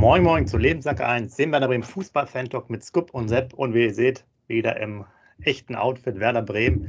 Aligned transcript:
Moin 0.00 0.22
Moin 0.22 0.46
zu 0.46 0.56
Lebenssack 0.56 1.02
1, 1.02 1.36
sehen 1.36 1.50
wir 1.50 1.60
Bremen 1.60 1.82
Fußball-Fan-Talk 1.82 2.70
mit 2.70 2.82
Scoop 2.82 3.12
und 3.12 3.28
Sepp 3.28 3.52
und 3.52 3.74
wie 3.74 3.82
ihr 3.82 3.92
seht, 3.92 4.24
wieder 4.46 4.80
im 4.80 5.04
echten 5.42 5.74
Outfit 5.74 6.18
Werder 6.18 6.40
Bremen. 6.40 6.88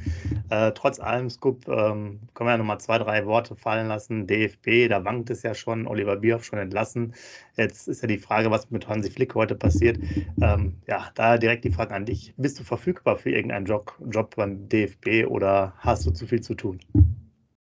Äh, 0.49 0.71
trotz 0.71 0.97
allem, 0.97 1.29
Scoop, 1.29 1.67
ähm, 1.67 2.21
können 2.33 2.47
wir 2.47 2.51
ja 2.51 2.57
nochmal 2.57 2.79
zwei, 2.79 2.99
drei 2.99 3.25
Worte 3.25 3.57
fallen 3.57 3.89
lassen. 3.89 4.27
DFB, 4.27 4.87
da 4.87 5.03
wankt 5.03 5.29
es 5.29 5.43
ja 5.43 5.53
schon, 5.53 5.87
Oliver 5.87 6.15
Bierhoff 6.15 6.45
schon 6.45 6.59
entlassen. 6.59 7.13
Jetzt 7.57 7.89
ist 7.89 8.01
ja 8.01 8.07
die 8.07 8.17
Frage, 8.17 8.49
was 8.49 8.71
mit 8.71 8.87
Hansi 8.87 9.11
Flick 9.11 9.35
heute 9.35 9.55
passiert. 9.55 9.99
Ähm, 10.41 10.77
ja, 10.87 11.09
da 11.13 11.37
direkt 11.37 11.65
die 11.65 11.71
Frage 11.71 11.93
an 11.93 12.05
dich. 12.05 12.33
Bist 12.37 12.61
du 12.61 12.63
verfügbar 12.63 13.17
für 13.17 13.31
irgendeinen 13.31 13.65
Job, 13.65 13.93
Job 14.09 14.37
beim 14.37 14.69
DFB 14.69 15.27
oder 15.27 15.73
hast 15.79 16.05
du 16.05 16.11
zu 16.11 16.25
viel 16.25 16.39
zu 16.39 16.55
tun? 16.55 16.79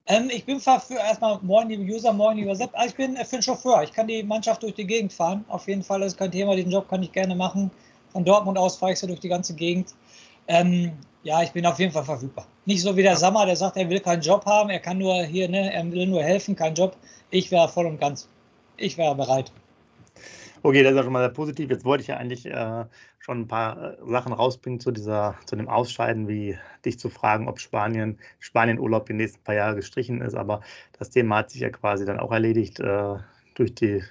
Ähm, 0.08 0.30
ich 0.32 0.44
bin 0.44 0.60
für 0.60 0.80
erstmal 0.90 1.38
moin 1.42 1.68
liebe 1.68 1.82
User, 1.82 2.12
moin 2.12 2.36
lieber 2.36 2.54
Sepp. 2.54 2.70
Ich 2.86 2.94
bin 2.94 3.16
für 3.16 3.36
den 3.36 3.42
Chauffeur. 3.42 3.82
Ich 3.82 3.92
kann 3.92 4.06
die 4.06 4.22
Mannschaft 4.22 4.62
durch 4.62 4.74
die 4.74 4.86
Gegend 4.86 5.12
fahren. 5.12 5.44
Auf 5.48 5.66
jeden 5.66 5.82
Fall 5.82 6.02
ist 6.02 6.16
kein 6.16 6.30
Thema. 6.30 6.54
Diesen 6.54 6.70
Job 6.70 6.88
kann 6.88 7.02
ich 7.02 7.10
gerne 7.10 7.34
machen. 7.34 7.70
Von 8.12 8.24
Dortmund 8.24 8.56
aus 8.56 8.76
fahre 8.76 8.92
ich 8.92 9.00
so 9.00 9.08
durch 9.08 9.18
die 9.18 9.28
ganze 9.28 9.54
Gegend. 9.54 9.94
Ähm, 10.46 10.92
ja, 11.24 11.42
ich 11.42 11.50
bin 11.50 11.66
auf 11.66 11.80
jeden 11.80 11.92
Fall 11.92 12.04
verfügbar. 12.04 12.46
Nicht 12.66 12.82
so 12.82 12.96
wie 12.96 13.02
der 13.02 13.16
Sammer, 13.16 13.46
der 13.46 13.56
sagt, 13.56 13.76
er 13.76 13.90
will 13.90 13.98
keinen 13.98 14.22
Job 14.22 14.46
haben, 14.46 14.70
er 14.70 14.78
kann 14.78 14.98
nur 14.98 15.24
hier, 15.24 15.48
ne, 15.48 15.72
er 15.72 15.90
will 15.90 16.06
nur 16.06 16.22
helfen, 16.22 16.54
kein 16.54 16.74
Job. 16.74 16.96
Ich 17.30 17.50
wäre 17.50 17.68
voll 17.68 17.86
und 17.86 18.00
ganz. 18.00 18.28
Ich 18.76 18.96
wäre 18.96 19.16
bereit. 19.16 19.50
Okay, 20.62 20.82
das 20.82 20.92
ist 20.92 20.96
ja 20.96 21.02
schon 21.04 21.12
mal 21.12 21.20
sehr 21.20 21.30
positiv. 21.34 21.70
Jetzt 21.70 21.84
wollte 21.84 22.02
ich 22.02 22.08
ja 22.08 22.16
eigentlich 22.16 22.46
äh, 22.46 22.84
schon 23.18 23.40
ein 23.42 23.48
paar 23.48 23.98
äh, 24.00 24.10
Sachen 24.10 24.32
rausbringen 24.32 24.80
zu 24.80 24.90
dieser, 24.90 25.36
zu 25.46 25.56
dem 25.56 25.68
Ausscheiden, 25.68 26.28
wie 26.28 26.58
dich 26.84 26.98
zu 26.98 27.08
fragen, 27.10 27.48
ob 27.48 27.60
Spanien, 27.60 28.18
Spanien-Urlaub 28.40 29.06
die 29.06 29.12
nächsten 29.14 29.42
paar 29.44 29.54
Jahre 29.54 29.76
gestrichen 29.76 30.20
ist. 30.22 30.34
Aber 30.34 30.62
das 30.98 31.10
Thema 31.10 31.38
hat 31.38 31.50
sich 31.50 31.60
ja 31.60 31.70
quasi 31.70 32.04
dann 32.04 32.18
auch 32.18 32.32
erledigt 32.32 32.80
äh, 32.80 33.16
durch 33.54 33.74
die 33.74 34.02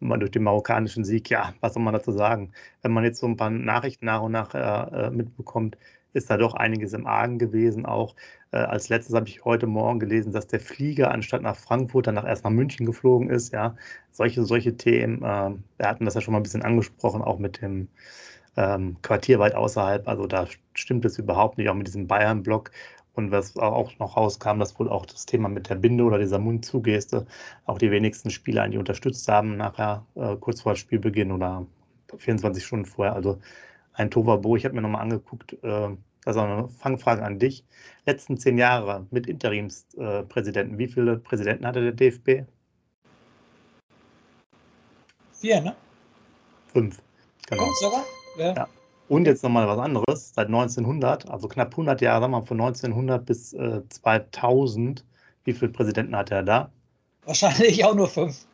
durch 0.00 0.30
den 0.30 0.42
marokkanischen 0.42 1.04
Sieg. 1.04 1.30
Ja, 1.30 1.54
was 1.60 1.72
soll 1.74 1.82
man 1.82 1.94
dazu 1.94 2.12
sagen? 2.12 2.52
Wenn 2.82 2.92
man 2.92 3.04
jetzt 3.04 3.18
so 3.18 3.26
ein 3.26 3.36
paar 3.38 3.48
Nachrichten 3.50 4.04
nach 4.06 4.20
und 4.20 4.32
nach 4.32 4.54
äh, 4.54 5.10
mitbekommt, 5.10 5.78
ist 6.16 6.30
da 6.30 6.36
doch 6.36 6.54
einiges 6.54 6.92
im 6.92 7.06
Argen 7.06 7.38
gewesen. 7.38 7.86
Auch 7.86 8.14
äh, 8.52 8.58
als 8.58 8.88
letztes 8.88 9.14
habe 9.14 9.28
ich 9.28 9.44
heute 9.44 9.66
Morgen 9.66 10.00
gelesen, 10.00 10.32
dass 10.32 10.46
der 10.46 10.60
Flieger 10.60 11.10
anstatt 11.10 11.42
nach 11.42 11.56
Frankfurt 11.56 12.06
danach 12.06 12.26
erst 12.26 12.44
nach 12.44 12.50
München 12.50 12.86
geflogen 12.86 13.30
ist. 13.30 13.52
Ja, 13.52 13.76
solche, 14.12 14.44
solche 14.44 14.76
Themen. 14.76 15.18
Äh, 15.18 15.50
wir 15.78 15.88
hatten 15.88 16.04
das 16.04 16.14
ja 16.14 16.20
schon 16.20 16.32
mal 16.32 16.40
ein 16.40 16.44
bisschen 16.44 16.62
angesprochen, 16.62 17.22
auch 17.22 17.38
mit 17.38 17.60
dem 17.62 17.88
ähm, 18.56 18.96
Quartier 19.02 19.38
weit 19.38 19.54
außerhalb. 19.54 20.08
Also 20.08 20.26
da 20.26 20.46
stimmt 20.74 21.04
es 21.04 21.18
überhaupt 21.18 21.58
nicht, 21.58 21.68
auch 21.68 21.74
mit 21.74 21.86
diesem 21.86 22.06
Bayern-Block. 22.06 22.70
Und 23.14 23.30
was 23.30 23.56
auch 23.56 23.98
noch 23.98 24.16
rauskam, 24.16 24.58
dass 24.58 24.78
wohl 24.78 24.90
auch 24.90 25.06
das 25.06 25.24
Thema 25.24 25.48
mit 25.48 25.70
der 25.70 25.76
Binde 25.76 26.04
oder 26.04 26.18
dieser 26.18 26.38
Mundzugeste 26.38 27.26
auch 27.64 27.78
die 27.78 27.90
wenigsten 27.90 28.28
Spieler 28.30 28.62
eigentlich 28.62 28.78
unterstützt 28.78 29.26
haben, 29.28 29.56
nachher 29.56 30.04
äh, 30.16 30.36
kurz 30.36 30.60
vor 30.60 30.76
Spielbeginn 30.76 31.32
oder 31.32 31.66
24 32.18 32.64
Stunden 32.64 32.84
vorher. 32.84 33.14
Also 33.14 33.38
ein 33.96 34.10
Tovabo, 34.10 34.56
ich 34.56 34.64
habe 34.64 34.74
mir 34.74 34.82
nochmal 34.82 35.02
angeguckt, 35.02 35.54
äh, 35.62 35.88
das 36.24 36.34
ist 36.34 36.42
auch 36.42 36.44
eine 36.44 36.68
Fangfrage 36.68 37.22
an 37.22 37.38
dich. 37.38 37.64
Letzten 38.04 38.36
zehn 38.36 38.58
Jahre 38.58 39.06
mit 39.10 39.26
Interimspräsidenten, 39.26 40.76
wie 40.78 40.88
viele 40.88 41.18
Präsidenten 41.18 41.66
hatte 41.66 41.80
der 41.80 41.92
DFB? 41.92 42.48
Vier, 45.32 45.60
ne? 45.60 45.76
Fünf. 46.72 47.00
Genau. 47.48 47.64
Fünf 47.64 47.76
sogar? 47.78 48.04
Ja. 48.38 48.54
ja. 48.54 48.68
Und 49.08 49.26
jetzt 49.26 49.44
nochmal 49.44 49.68
was 49.68 49.78
anderes. 49.78 50.32
Seit 50.34 50.48
1900, 50.48 51.30
also 51.30 51.46
knapp 51.46 51.70
100 51.70 52.00
Jahre, 52.00 52.22
sagen 52.22 52.32
wir 52.32 52.40
mal 52.40 52.46
von 52.46 52.60
1900 52.60 53.24
bis 53.24 53.52
äh, 53.52 53.82
2000, 53.88 55.04
wie 55.44 55.52
viele 55.52 55.70
Präsidenten 55.70 56.16
hat 56.16 56.32
er 56.32 56.42
da? 56.42 56.70
Wahrscheinlich 57.24 57.84
auch 57.84 57.94
nur 57.94 58.08
fünf. 58.08 58.46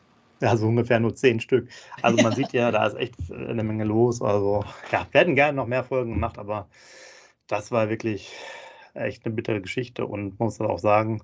Ja, 0.43 0.57
so 0.57 0.67
ungefähr 0.67 0.99
nur 0.99 1.15
zehn 1.15 1.39
Stück. 1.39 1.69
Also 2.01 2.21
man 2.21 2.33
sieht 2.33 2.53
ja, 2.53 2.71
da 2.71 2.85
ist 2.85 2.95
echt 2.95 3.15
eine 3.31 3.63
Menge 3.63 3.85
los. 3.85 4.21
Also 4.21 4.63
ja, 4.91 5.07
wir 5.11 5.21
hätten 5.21 5.35
gerne 5.35 5.55
noch 5.55 5.67
mehr 5.67 5.83
Folgen 5.83 6.13
gemacht, 6.13 6.37
aber 6.37 6.67
das 7.47 7.71
war 7.71 7.89
wirklich 7.89 8.31
echt 8.93 9.25
eine 9.25 9.33
bittere 9.33 9.61
Geschichte 9.61 10.05
und 10.05 10.39
man 10.39 10.47
muss 10.47 10.61
auch 10.61 10.79
sagen, 10.79 11.21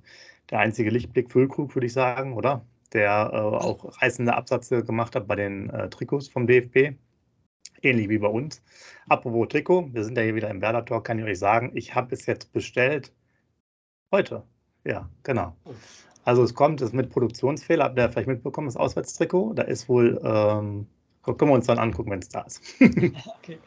der 0.50 0.60
einzige 0.60 0.90
Lichtblick 0.90 1.32
Füllkrug, 1.32 1.76
würde 1.76 1.88
ich 1.88 1.94
sagen, 1.94 2.34
oder? 2.34 2.66
Der 2.94 3.30
äh, 3.32 3.38
auch 3.38 4.02
reißende 4.02 4.34
Absätze 4.34 4.84
gemacht 4.84 5.16
hat 5.16 5.28
bei 5.28 5.36
den 5.36 5.70
äh, 5.70 5.90
Trikots 5.90 6.28
vom 6.30 6.48
DFB 6.48 6.96
ähnlich 7.82 8.10
wie 8.10 8.18
bei 8.18 8.28
uns. 8.28 8.62
Apropos 9.08 9.48
Trikot, 9.50 9.94
wir 9.94 10.04
sind 10.04 10.18
ja 10.18 10.24
hier 10.24 10.36
wieder 10.36 10.50
im 10.50 10.62
Werder 10.62 10.86
Talk, 10.86 11.06
kann 11.06 11.20
ich 11.20 11.26
euch 11.26 11.40
sagen, 11.40 11.72
ich 11.76 11.96
habe 11.96 12.14
es 12.14 12.26
jetzt 12.26 12.52
bestellt. 12.52 13.14
Heute. 14.12 14.44
Ja, 14.86 15.10
genau. 15.24 15.56
Also 16.26 16.44
es 16.44 16.54
kommt, 16.54 16.82
es 16.82 16.94
mit 16.94 17.10
Produktionsfehler, 17.10 17.86
habt 17.86 17.98
ihr 17.98 18.10
vielleicht 18.10 18.28
mitbekommen, 18.28 18.68
das 18.68 18.76
Auswärtstrikot. 18.76 19.54
Da 19.54 19.64
ist 19.64 19.90
wohl, 19.90 20.20
ähm, 20.24 20.86
können 21.24 21.52
wir 21.52 21.56
uns 21.56 21.68
dann 21.68 21.80
angucken, 21.80 22.12
wenn 22.12 22.20
es 22.20 22.30
da 22.30 22.42
ist. 22.42 22.62
okay. 22.80 23.58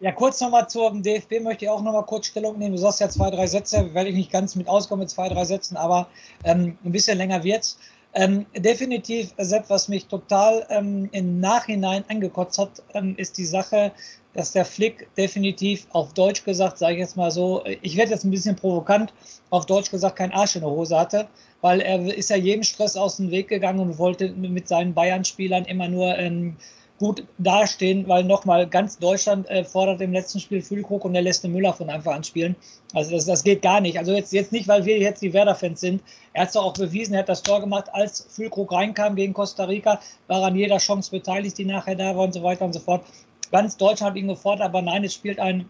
Ja, 0.00 0.12
kurz 0.12 0.40
nochmal 0.40 0.68
zum 0.68 1.02
DFB 1.02 1.40
möchte 1.40 1.64
ich 1.64 1.70
auch 1.70 1.82
nochmal 1.82 2.04
kurz 2.04 2.26
Stellung 2.26 2.58
nehmen. 2.58 2.72
Du 2.72 2.80
sagst 2.80 3.00
ja 3.00 3.08
zwei, 3.08 3.30
drei 3.30 3.46
Sätze, 3.46 3.92
werde 3.94 4.10
ich 4.10 4.16
nicht 4.16 4.32
ganz 4.32 4.56
mit 4.56 4.68
auskommen 4.68 5.00
mit 5.00 5.10
zwei, 5.10 5.28
drei 5.28 5.44
Sätzen, 5.44 5.76
aber 5.76 6.08
ähm, 6.44 6.76
ein 6.84 6.92
bisschen 6.92 7.18
länger 7.18 7.42
wird's. 7.44 7.78
Ähm, 8.12 8.44
definitiv, 8.56 9.32
Sepp, 9.38 9.70
was 9.70 9.88
mich 9.88 10.06
total 10.06 10.66
ähm, 10.68 11.08
im 11.12 11.38
Nachhinein 11.38 12.04
angekotzt 12.08 12.58
hat, 12.58 12.82
ähm, 12.94 13.14
ist 13.16 13.38
die 13.38 13.44
Sache, 13.44 13.92
dass 14.34 14.52
der 14.52 14.64
Flick 14.64 15.08
definitiv 15.16 15.86
auf 15.90 16.12
Deutsch 16.14 16.44
gesagt, 16.44 16.78
sage 16.78 16.94
ich 16.94 17.00
jetzt 17.00 17.16
mal 17.16 17.30
so, 17.30 17.64
ich 17.82 17.96
werde 17.96 18.12
jetzt 18.12 18.24
ein 18.24 18.30
bisschen 18.30 18.56
provokant, 18.56 19.12
auf 19.50 19.66
Deutsch 19.66 19.90
gesagt 19.90 20.16
kein 20.16 20.32
Arsch 20.32 20.54
in 20.54 20.62
der 20.62 20.70
Hose 20.70 20.98
hatte, 20.98 21.28
weil 21.60 21.80
er 21.80 22.02
ist 22.14 22.30
ja 22.30 22.36
jedem 22.36 22.62
Stress 22.62 22.96
aus 22.96 23.16
dem 23.16 23.30
Weg 23.30 23.48
gegangen 23.48 23.80
und 23.80 23.98
wollte 23.98 24.30
mit 24.30 24.68
seinen 24.68 24.94
Bayern-Spielern 24.94 25.64
immer 25.64 25.88
nur 25.88 26.16
ähm, 26.16 26.56
gut 27.00 27.24
dastehen, 27.38 28.06
weil 28.08 28.24
nochmal 28.24 28.68
ganz 28.68 28.98
Deutschland 28.98 29.48
äh, 29.48 29.64
fordert 29.64 30.02
im 30.02 30.12
letzten 30.12 30.38
Spiel 30.38 30.60
Füllkrug 30.60 31.06
und 31.06 31.14
der 31.14 31.22
lässt 31.22 31.42
den 31.42 31.52
Müller 31.52 31.72
von 31.72 31.88
Anfang 31.88 32.16
an 32.16 32.24
spielen. 32.24 32.54
Also 32.92 33.12
das, 33.12 33.24
das 33.24 33.42
geht 33.42 33.62
gar 33.62 33.80
nicht. 33.80 33.98
Also 33.98 34.12
jetzt, 34.12 34.34
jetzt 34.34 34.52
nicht, 34.52 34.68
weil 34.68 34.84
wir 34.84 34.98
jetzt 34.98 35.22
die 35.22 35.32
Werder-Fans 35.32 35.80
sind. 35.80 36.02
Er 36.34 36.42
hat 36.42 36.50
es 36.50 36.56
auch 36.56 36.74
bewiesen, 36.74 37.14
er 37.14 37.20
hat 37.20 37.30
das 37.30 37.42
Tor 37.42 37.60
gemacht, 37.60 37.86
als 37.92 38.26
Füllkrug 38.30 38.70
reinkam 38.70 39.16
gegen 39.16 39.32
Costa 39.32 39.64
Rica, 39.64 39.98
war 40.26 40.42
an 40.42 40.56
jeder 40.56 40.76
Chance 40.76 41.10
beteiligt, 41.10 41.56
die 41.56 41.64
nachher 41.64 41.96
da 41.96 42.14
war 42.14 42.24
und 42.24 42.34
so 42.34 42.42
weiter 42.42 42.66
und 42.66 42.74
so 42.74 42.80
fort. 42.80 43.02
Ganz 43.50 43.76
Deutschland 43.76 44.16
ihn 44.16 44.28
gefordert, 44.28 44.66
aber 44.66 44.82
nein, 44.82 45.04
es 45.04 45.14
spielt 45.14 45.40
ein, 45.40 45.68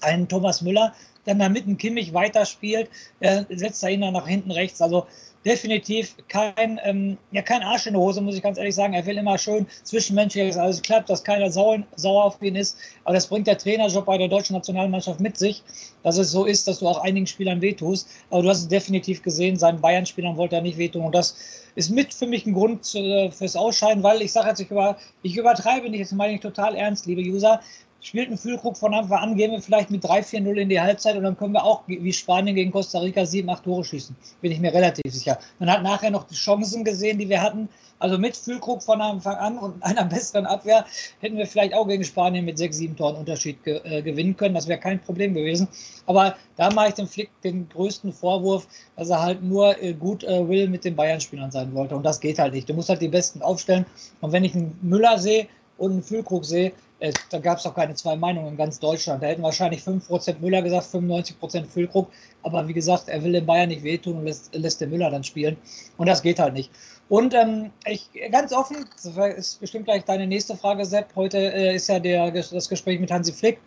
ein 0.00 0.28
Thomas 0.28 0.62
Müller, 0.62 0.92
der 1.26 1.34
da 1.34 1.48
mitten 1.48 1.78
Kimmich 1.78 2.12
weiterspielt, 2.12 2.90
er 3.20 3.46
setzt 3.50 3.82
er 3.82 3.90
ihn 3.90 4.02
dann 4.02 4.12
nach 4.12 4.26
hinten 4.28 4.50
rechts. 4.50 4.82
Also 4.82 5.06
definitiv 5.44 6.16
kein, 6.28 6.80
ähm, 6.84 7.18
ja, 7.30 7.42
kein 7.42 7.62
Arsch 7.62 7.86
in 7.86 7.92
der 7.92 8.02
Hose, 8.02 8.20
muss 8.20 8.34
ich 8.34 8.42
ganz 8.42 8.58
ehrlich 8.58 8.74
sagen. 8.74 8.94
Er 8.94 9.04
will 9.04 9.18
immer 9.18 9.36
schön 9.36 9.66
zwischenmenschlich 9.82 10.56
alles 10.56 10.80
klappt, 10.80 11.10
dass 11.10 11.22
keiner 11.22 11.50
sauer, 11.50 11.82
sauer 11.96 12.24
auf 12.24 12.42
ihn 12.42 12.56
ist. 12.56 12.78
Aber 13.04 13.14
das 13.14 13.26
bringt 13.26 13.46
der 13.46 13.58
Trainerjob 13.58 14.06
bei 14.06 14.18
der 14.18 14.28
deutschen 14.28 14.54
Nationalmannschaft 14.54 15.20
mit 15.20 15.36
sich, 15.36 15.62
dass 16.02 16.16
es 16.16 16.30
so 16.30 16.44
ist, 16.44 16.66
dass 16.66 16.78
du 16.78 16.88
auch 16.88 17.02
einigen 17.02 17.26
Spielern 17.26 17.60
wehtust. 17.60 18.08
Aber 18.30 18.42
du 18.42 18.48
hast 18.48 18.60
es 18.60 18.68
definitiv 18.68 19.22
gesehen, 19.22 19.56
seinen 19.56 19.80
Bayern-Spielern 19.80 20.36
wollte 20.36 20.56
er 20.56 20.62
nicht 20.62 20.78
wehtun. 20.78 21.04
Und 21.04 21.14
das 21.14 21.36
ist 21.74 21.90
mit 21.90 22.14
für 22.14 22.26
mich 22.26 22.46
ein 22.46 22.54
Grund 22.54 22.94
äh, 22.94 23.30
fürs 23.30 23.56
Ausscheiden, 23.56 24.02
weil 24.02 24.22
ich 24.22 24.32
sage 24.32 24.48
jetzt, 24.48 24.60
ich, 24.60 24.70
über, 24.70 24.96
ich 25.22 25.36
übertreibe 25.36 25.90
nicht, 25.90 26.02
das 26.02 26.12
meine 26.12 26.34
ich 26.34 26.40
total 26.40 26.74
ernst, 26.76 27.06
liebe 27.06 27.20
User 27.20 27.60
spielt 28.04 28.30
ein 28.30 28.36
Füllkrug 28.36 28.76
von 28.76 28.92
Anfang 28.92 29.18
an, 29.18 29.36
gehen 29.36 29.50
wir 29.50 29.62
vielleicht 29.62 29.90
mit 29.90 30.04
3-4-0 30.04 30.54
in 30.56 30.68
die 30.68 30.80
Halbzeit 30.80 31.16
und 31.16 31.22
dann 31.22 31.36
können 31.36 31.54
wir 31.54 31.64
auch 31.64 31.82
wie 31.86 32.12
Spanien 32.12 32.54
gegen 32.54 32.70
Costa 32.70 32.98
Rica 32.98 33.24
7, 33.24 33.48
8 33.48 33.64
Tore 33.64 33.82
schießen. 33.82 34.14
Bin 34.42 34.52
ich 34.52 34.60
mir 34.60 34.74
relativ 34.74 35.10
sicher. 35.10 35.38
Man 35.58 35.70
hat 35.70 35.82
nachher 35.82 36.10
noch 36.10 36.24
die 36.24 36.34
Chancen 36.34 36.84
gesehen, 36.84 37.18
die 37.18 37.28
wir 37.28 37.40
hatten. 37.40 37.68
Also 38.00 38.18
mit 38.18 38.36
Füllkrug 38.36 38.82
von 38.82 39.00
Anfang 39.00 39.36
an 39.36 39.58
und 39.58 39.82
einer 39.82 40.04
besseren 40.04 40.44
Abwehr 40.44 40.84
hätten 41.20 41.38
wir 41.38 41.46
vielleicht 41.46 41.72
auch 41.72 41.88
gegen 41.88 42.04
Spanien 42.04 42.44
mit 42.44 42.58
6, 42.58 42.76
7 42.76 42.96
Toren 42.96 43.16
Unterschied 43.16 43.64
ge 43.64 43.80
äh, 43.84 44.02
gewinnen 44.02 44.36
können. 44.36 44.54
Das 44.54 44.68
wäre 44.68 44.78
kein 44.78 45.00
Problem 45.00 45.32
gewesen. 45.32 45.66
Aber 46.04 46.36
da 46.56 46.70
mache 46.70 46.88
ich 46.88 46.94
dem 46.94 47.08
Flick 47.08 47.30
den 47.42 47.66
größten 47.70 48.12
Vorwurf, 48.12 48.68
dass 48.96 49.08
er 49.08 49.22
halt 49.22 49.42
nur 49.42 49.82
äh, 49.82 49.94
gut 49.94 50.24
äh, 50.24 50.46
will 50.46 50.68
mit 50.68 50.84
den 50.84 50.94
Bayern-Spielern 50.94 51.50
sein 51.50 51.72
wollte. 51.72 51.96
Und 51.96 52.02
das 52.02 52.20
geht 52.20 52.38
halt 52.38 52.52
nicht. 52.52 52.68
Du 52.68 52.74
musst 52.74 52.90
halt 52.90 53.00
die 53.00 53.08
Besten 53.08 53.40
aufstellen. 53.40 53.86
Und 54.20 54.32
wenn 54.32 54.44
ich 54.44 54.54
einen 54.54 54.78
Müller 54.82 55.18
sehe 55.18 55.48
und 55.78 55.92
einen 55.92 56.02
Füllkrug 56.02 56.44
sehe, 56.44 56.72
äh, 57.00 57.12
da 57.30 57.38
gab 57.38 57.58
es 57.58 57.66
auch 57.66 57.74
keine 57.74 57.94
zwei 57.94 58.16
Meinungen 58.16 58.48
in 58.48 58.56
ganz 58.56 58.78
Deutschland. 58.78 59.22
Da 59.22 59.26
hätten 59.26 59.42
wahrscheinlich 59.42 59.82
5% 59.82 60.38
Müller 60.40 60.62
gesagt, 60.62 60.86
95% 60.86 61.66
Füllkrug. 61.66 62.08
Aber 62.42 62.66
wie 62.66 62.72
gesagt, 62.72 63.08
er 63.08 63.22
will 63.22 63.32
den 63.32 63.46
Bayern 63.46 63.68
nicht 63.68 63.82
wehtun 63.82 64.18
und 64.18 64.24
lässt, 64.24 64.54
lässt 64.54 64.80
den 64.80 64.90
Müller 64.90 65.10
dann 65.10 65.24
spielen. 65.24 65.56
Und 65.96 66.08
das 66.08 66.22
geht 66.22 66.38
halt 66.38 66.54
nicht. 66.54 66.70
Und 67.08 67.34
ähm, 67.34 67.70
ich 67.86 68.08
ganz 68.30 68.52
offen, 68.52 68.86
das 69.02 69.16
ist 69.36 69.60
bestimmt 69.60 69.84
gleich 69.84 70.04
deine 70.04 70.26
nächste 70.26 70.56
Frage, 70.56 70.84
Sepp. 70.86 71.14
Heute 71.16 71.38
äh, 71.38 71.74
ist 71.74 71.88
ja 71.88 71.98
der, 71.98 72.30
das 72.30 72.68
Gespräch 72.68 73.00
mit 73.00 73.10
Hansi 73.10 73.32
Flick. 73.32 73.58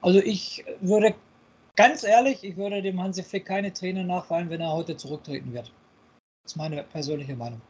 Also 0.00 0.20
ich 0.20 0.64
würde 0.80 1.14
ganz 1.74 2.04
ehrlich, 2.04 2.42
ich 2.44 2.56
würde 2.56 2.80
dem 2.80 3.02
Hansi 3.02 3.22
Flick 3.22 3.44
keine 3.44 3.72
Tränen 3.72 4.06
nachfallen, 4.06 4.48
wenn 4.48 4.60
er 4.60 4.72
heute 4.72 4.96
zurücktreten 4.96 5.52
wird. 5.52 5.70
Das 6.44 6.52
ist 6.52 6.56
meine 6.56 6.82
persönliche 6.84 7.36
Meinung. 7.36 7.60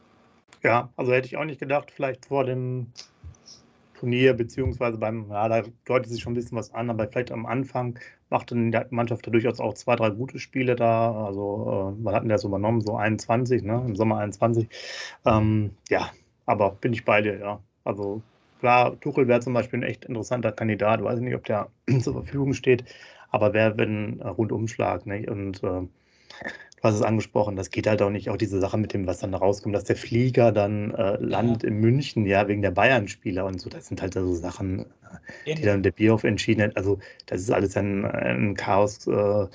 Ja, 0.63 0.89
also 0.95 1.11
hätte 1.11 1.27
ich 1.27 1.37
auch 1.37 1.45
nicht 1.45 1.59
gedacht, 1.59 1.91
vielleicht 1.91 2.25
vor 2.25 2.45
dem 2.45 2.87
Turnier, 3.99 4.33
beziehungsweise 4.33 4.97
beim, 4.97 5.29
ja, 5.29 5.47
da 5.49 5.63
deutet 5.85 6.11
sich 6.11 6.21
schon 6.21 6.33
ein 6.33 6.35
bisschen 6.35 6.57
was 6.57 6.73
an, 6.73 6.89
aber 6.89 7.07
vielleicht 7.07 7.31
am 7.31 7.45
Anfang 7.45 7.99
machte 8.29 8.55
die 8.55 8.79
Mannschaft 8.89 9.25
da 9.25 9.31
durchaus 9.31 9.59
auch 9.59 9.73
zwei, 9.73 9.95
drei 9.95 10.09
gute 10.11 10.39
Spiele 10.39 10.75
da. 10.75 11.25
Also, 11.25 11.95
äh, 11.97 12.01
man 12.01 12.13
hatten 12.13 12.29
das 12.29 12.43
übernommen, 12.43 12.81
so 12.81 12.95
21, 12.95 13.63
ne, 13.63 13.83
im 13.85 13.95
Sommer 13.95 14.17
21. 14.17 14.67
Ähm, 15.25 15.71
ja, 15.89 16.11
aber 16.45 16.71
bin 16.71 16.93
ich 16.93 17.05
bei 17.05 17.21
dir, 17.21 17.39
ja. 17.39 17.59
Also 17.83 18.21
klar, 18.59 18.99
Tuchel 18.99 19.27
wäre 19.27 19.39
zum 19.39 19.53
Beispiel 19.53 19.79
ein 19.79 19.83
echt 19.83 20.05
interessanter 20.05 20.51
Kandidat, 20.51 21.03
weiß 21.03 21.19
ich 21.19 21.25
nicht, 21.25 21.35
ob 21.35 21.45
der 21.45 21.69
zur 22.01 22.13
Verfügung 22.13 22.53
steht, 22.53 22.83
aber 23.29 23.53
wer, 23.53 23.77
wenn 23.77 24.21
Rundumschlag, 24.21 25.05
ne? 25.05 25.25
Und 25.29 25.63
äh, 25.63 25.87
du 26.77 26.83
hast 26.83 26.95
es 26.95 27.01
angesprochen, 27.01 27.55
das 27.55 27.69
geht 27.69 27.87
halt 27.87 28.01
auch 28.01 28.09
nicht, 28.09 28.29
auch 28.29 28.37
diese 28.37 28.59
Sache 28.59 28.77
mit 28.77 28.93
dem, 28.93 29.07
was 29.07 29.19
dann 29.19 29.31
da 29.31 29.39
rauskommt, 29.39 29.75
dass 29.75 29.83
der 29.83 29.95
Flieger 29.95 30.51
dann 30.51 30.93
äh, 30.93 31.17
landet 31.17 31.63
ja. 31.63 31.69
in 31.69 31.79
München, 31.79 32.25
ja, 32.25 32.47
wegen 32.47 32.61
der 32.61 32.71
Bayern-Spieler 32.71 33.45
und 33.45 33.59
so, 33.59 33.69
das 33.69 33.87
sind 33.87 34.01
halt 34.01 34.13
so 34.13 34.33
Sachen, 34.33 34.85
äh, 35.45 35.55
die 35.55 35.63
dann 35.63 35.83
der 35.83 35.91
Bierhoff 35.91 36.23
entschieden 36.23 36.61
hat. 36.61 36.77
Also, 36.77 36.99
das 37.25 37.41
ist 37.41 37.51
alles 37.51 37.75
ein, 37.75 38.05
ein 38.05 38.55
Chaos. 38.55 39.07
Äh, 39.07 39.47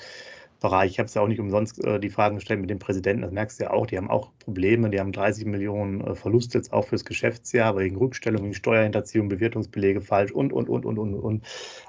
Bereich. 0.63 0.93
Ich 0.93 0.99
habe 0.99 1.09
es 1.09 1.15
ja 1.15 1.21
auch 1.21 1.29
nicht 1.29 1.41
umsonst 1.41 1.85
äh, 1.85 2.01
die 2.01 2.09
Fragen 2.09 2.37
gestellt 2.37 2.61
mit 2.61 2.71
dem 2.71 2.79
Präsidenten. 2.79 3.23
Das 3.23 3.33
merkst 3.33 3.61
du 3.61 3.65
ja 3.65 3.71
auch. 3.73 3.87
Die 3.87 3.99
haben 3.99 4.09
auch 4.09 4.31
Probleme. 4.39 4.89
Die 4.89 4.99
haben 4.99 5.13
30 5.13 5.45
Millionen 5.45 6.01
äh, 6.01 6.15
Verlust 6.15 6.55
jetzt 6.55 6.73
auch 6.73 6.87
fürs 6.87 7.05
Geschäftsjahr 7.05 7.77
wegen 7.77 7.97
Rückstellung, 7.97 8.45
wegen 8.45 8.55
Steuerhinterziehung, 8.55 9.29
Bewertungsbelege 9.29 10.01
falsch 10.01 10.33
und, 10.33 10.53
und, 10.53 10.69
und, 10.71 10.87
und, 10.87 10.99
und, 10.99 11.15
und. 11.15 11.45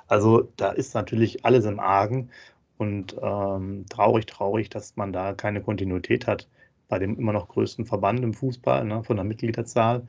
Also 0.08 0.50
da 0.58 0.72
ist 0.72 0.96
natürlich 0.96 1.46
alles 1.46 1.66
im 1.66 1.80
Argen. 1.80 2.32
Und 2.78 3.16
ähm, 3.22 3.86
traurig, 3.90 4.26
traurig, 4.26 4.70
dass 4.70 4.96
man 4.96 5.14
da 5.14 5.34
keine 5.34 5.62
Kontinuität 5.62 6.28
hat 6.28 6.48
bei 6.88 7.00
dem 7.00 7.18
immer 7.18 7.34
noch 7.34 7.48
größten 7.48 7.86
Verband 7.86 8.24
im 8.24 8.34
Fußball, 8.34 8.86
ne, 8.86 9.04
von 9.04 9.16
der 9.16 9.26
Mitgliederzahl. 9.26 10.08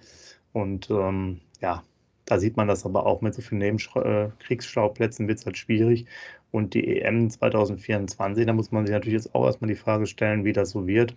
Und 0.52 0.90
ähm, 0.90 1.40
ja, 1.60 1.82
da 2.26 2.38
sieht 2.38 2.56
man 2.56 2.68
das 2.68 2.84
aber 2.84 3.06
auch 3.06 3.20
mit 3.20 3.34
so 3.34 3.42
vielen 3.42 3.60
Nebenkriegsschauplätzen 3.60 5.28
wird 5.28 5.38
es 5.38 5.46
halt 5.46 5.56
schwierig. 5.56 6.06
Und 6.50 6.74
die 6.74 7.00
EM 7.00 7.30
2024, 7.30 8.46
da 8.46 8.52
muss 8.52 8.70
man 8.70 8.86
sich 8.86 8.92
natürlich 8.92 9.14
jetzt 9.14 9.34
auch 9.34 9.46
erstmal 9.46 9.68
die 9.68 9.74
Frage 9.76 10.06
stellen, 10.06 10.44
wie 10.44 10.52
das 10.52 10.70
so 10.70 10.86
wird. 10.86 11.14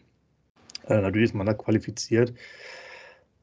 Äh, 0.87 1.01
natürlich 1.01 1.31
ist 1.31 1.35
man 1.35 1.45
da 1.45 1.53
qualifiziert. 1.53 2.33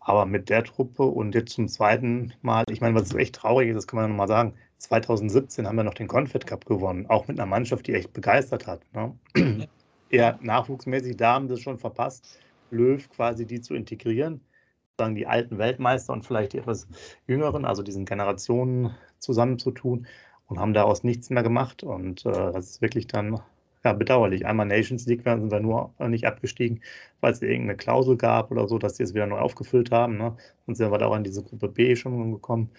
Aber 0.00 0.26
mit 0.26 0.50
der 0.50 0.64
Truppe 0.64 1.04
und 1.04 1.34
jetzt 1.34 1.52
zum 1.52 1.68
zweiten 1.68 2.32
Mal, 2.42 2.64
ich 2.70 2.80
meine, 2.80 2.94
was 2.94 3.14
echt 3.14 3.36
traurig 3.36 3.68
ist, 3.68 3.76
das 3.76 3.86
kann 3.86 4.00
man 4.00 4.10
nochmal 4.10 4.28
sagen, 4.28 4.54
2017 4.84 5.66
haben 5.66 5.76
wir 5.76 5.84
noch 5.84 5.94
den 5.94 6.08
Confed 6.08 6.46
Cup 6.46 6.66
gewonnen, 6.66 7.06
auch 7.08 7.26
mit 7.26 7.38
einer 7.38 7.48
Mannschaft, 7.48 7.86
die 7.86 7.94
echt 7.94 8.12
begeistert 8.12 8.66
hat. 8.66 8.80
Ne? 8.92 9.66
Eher 10.10 10.38
nachwuchsmäßig, 10.42 11.16
da 11.16 11.34
haben 11.34 11.48
sie 11.48 11.54
es 11.54 11.60
schon 11.60 11.78
verpasst, 11.78 12.38
Löw 12.70 13.08
quasi 13.10 13.46
die 13.46 13.60
zu 13.60 13.74
integrieren, 13.74 14.40
sagen 14.98 15.14
die 15.14 15.26
alten 15.26 15.58
Weltmeister 15.58 16.12
und 16.12 16.26
vielleicht 16.26 16.52
die 16.52 16.58
etwas 16.58 16.86
jüngeren, 17.26 17.64
also 17.64 17.82
diesen 17.82 18.04
Generationen 18.04 18.94
zusammenzutun 19.18 20.06
und 20.46 20.58
haben 20.58 20.74
daraus 20.74 21.02
nichts 21.02 21.30
mehr 21.30 21.42
gemacht. 21.42 21.82
Und 21.82 22.26
äh, 22.26 22.30
das 22.52 22.70
ist 22.70 22.82
wirklich 22.82 23.06
dann 23.06 23.40
ja, 23.84 23.92
bedauerlich. 23.92 24.46
Einmal 24.46 24.66
Nations 24.66 25.06
League 25.06 25.22
sind 25.24 25.50
wir 25.50 25.60
nur 25.60 25.94
nicht 25.98 26.26
abgestiegen, 26.26 26.82
weil 27.20 27.32
es 27.32 27.42
irgendeine 27.42 27.76
Klausel 27.76 28.16
gab 28.16 28.50
oder 28.50 28.68
so, 28.68 28.78
dass 28.78 28.94
die 28.94 29.02
es 29.02 29.14
wieder 29.14 29.26
neu 29.26 29.38
aufgefüllt 29.38 29.90
haben. 29.90 30.16
Ne? 30.16 30.36
Und 30.66 30.76
sind 30.76 30.90
wir 30.90 30.98
da 30.98 31.06
auch 31.06 31.16
in 31.16 31.24
diese 31.24 31.42
Gruppe 31.42 31.68
B 31.68 31.96
schon 31.96 32.32
gekommen. 32.32 32.70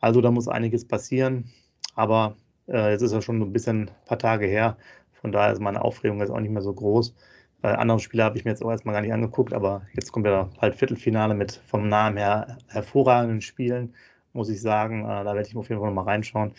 Also 0.00 0.20
da 0.20 0.30
muss 0.30 0.48
einiges 0.48 0.86
passieren. 0.86 1.50
Aber 1.94 2.36
äh, 2.68 2.92
jetzt 2.92 3.02
ist 3.02 3.12
ja 3.12 3.22
schon 3.22 3.40
ein 3.40 3.52
bisschen 3.52 3.82
ein 3.88 3.90
paar 4.06 4.18
Tage 4.18 4.46
her. 4.46 4.76
Von 5.12 5.32
daher 5.32 5.52
ist 5.52 5.60
meine 5.60 5.82
Aufregung 5.82 6.20
jetzt 6.20 6.30
auch 6.30 6.40
nicht 6.40 6.52
mehr 6.52 6.62
so 6.62 6.72
groß. 6.72 7.14
Äh, 7.62 7.68
andere 7.68 8.00
Spiele 8.00 8.24
habe 8.24 8.38
ich 8.38 8.44
mir 8.44 8.50
jetzt 8.52 8.62
auch 8.62 8.70
erstmal 8.70 8.94
gar 8.94 9.00
nicht 9.02 9.12
angeguckt, 9.12 9.52
aber 9.52 9.82
jetzt 9.94 10.12
kommt 10.12 10.26
ja 10.26 10.50
bald 10.60 10.76
Viertelfinale 10.76 11.34
mit 11.34 11.52
vom 11.66 11.88
Namen 11.88 12.16
her 12.16 12.58
hervorragenden 12.68 13.40
Spielen, 13.40 13.94
muss 14.32 14.48
ich 14.50 14.60
sagen. 14.60 15.04
Äh, 15.04 15.24
da 15.24 15.34
werde 15.34 15.48
ich 15.48 15.56
auf 15.56 15.68
jeden 15.68 15.80
Fall 15.80 15.88
nochmal 15.90 16.04
reinschauen. 16.04 16.52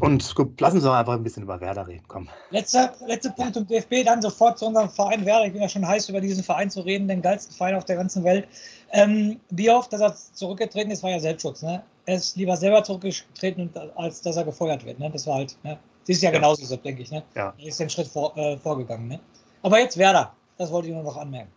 Und 0.00 0.34
lassen 0.60 0.80
Sie 0.80 0.86
uns 0.86 0.96
einfach 0.96 1.14
ein 1.14 1.22
bisschen 1.22 1.42
über 1.42 1.60
Werder 1.60 1.86
reden. 1.86 2.04
Komm. 2.08 2.28
Letzter, 2.50 2.92
letzter 3.06 3.30
Punkt 3.30 3.54
zum 3.54 3.66
DFB, 3.66 4.04
dann 4.04 4.20
sofort 4.22 4.58
zu 4.58 4.66
unserem 4.66 4.90
Verein 4.90 5.24
Werder. 5.24 5.46
Ich 5.46 5.52
bin 5.52 5.62
ja 5.62 5.68
schon 5.68 5.86
heiß, 5.86 6.08
über 6.08 6.20
diesen 6.20 6.44
Verein 6.44 6.70
zu 6.70 6.80
reden, 6.80 7.08
den 7.08 7.22
geilsten 7.22 7.54
Verein 7.54 7.74
auf 7.74 7.84
der 7.84 7.96
ganzen 7.96 8.24
Welt. 8.24 8.46
Ähm, 8.92 9.40
wie 9.50 9.70
oft, 9.70 9.92
dass 9.92 10.00
er 10.00 10.14
zurückgetreten 10.14 10.90
ist, 10.90 11.02
war 11.02 11.10
ja 11.10 11.20
Selbstschutz. 11.20 11.62
Ne? 11.62 11.82
Er 12.06 12.16
ist 12.16 12.36
lieber 12.36 12.56
selber 12.56 12.84
zurückgetreten, 12.84 13.70
als 13.96 14.22
dass 14.22 14.36
er 14.36 14.44
gefeuert 14.44 14.84
wird. 14.84 14.98
Ne? 14.98 15.10
Das 15.10 15.26
war 15.26 15.36
halt, 15.36 15.56
ne? 15.62 15.78
Sie 16.04 16.12
ist 16.12 16.22
ja, 16.22 16.30
ja. 16.30 16.36
genauso 16.36 16.64
so, 16.64 16.76
denke 16.76 17.02
ich. 17.02 17.10
Ne? 17.10 17.22
Ja. 17.34 17.52
Er 17.58 17.66
ist 17.66 17.80
den 17.80 17.90
Schritt 17.90 18.06
vor, 18.06 18.36
äh, 18.36 18.56
vorgegangen. 18.56 19.08
Ne? 19.08 19.20
Aber 19.62 19.78
jetzt 19.78 19.98
Werder, 19.98 20.32
das 20.56 20.70
wollte 20.72 20.88
ich 20.88 20.94
nur 20.94 21.02
noch 21.02 21.16
anmerken. 21.16 21.52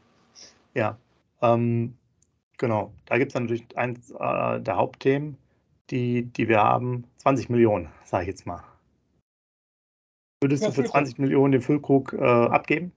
Ja, 0.74 0.98
ähm, 1.42 1.96
genau. 2.58 2.92
Da 3.06 3.18
gibt 3.18 3.32
es 3.32 3.40
natürlich 3.40 3.66
eins 3.78 4.12
äh, 4.12 4.60
der 4.60 4.76
Hauptthemen 4.76 5.38
die, 5.92 6.24
die 6.24 6.48
wir 6.48 6.62
haben, 6.62 7.06
20 7.18 7.50
Millionen, 7.50 7.90
sage 8.06 8.24
ich 8.24 8.30
jetzt 8.30 8.46
mal. 8.46 8.64
Würdest 10.42 10.64
ja, 10.64 10.70
du 10.70 10.76
für 10.76 10.84
20 10.86 11.20
Millionen 11.20 11.52
den 11.52 11.62
Füllkrug 11.62 12.14
äh, 12.14 12.24
abgeben? 12.24 12.92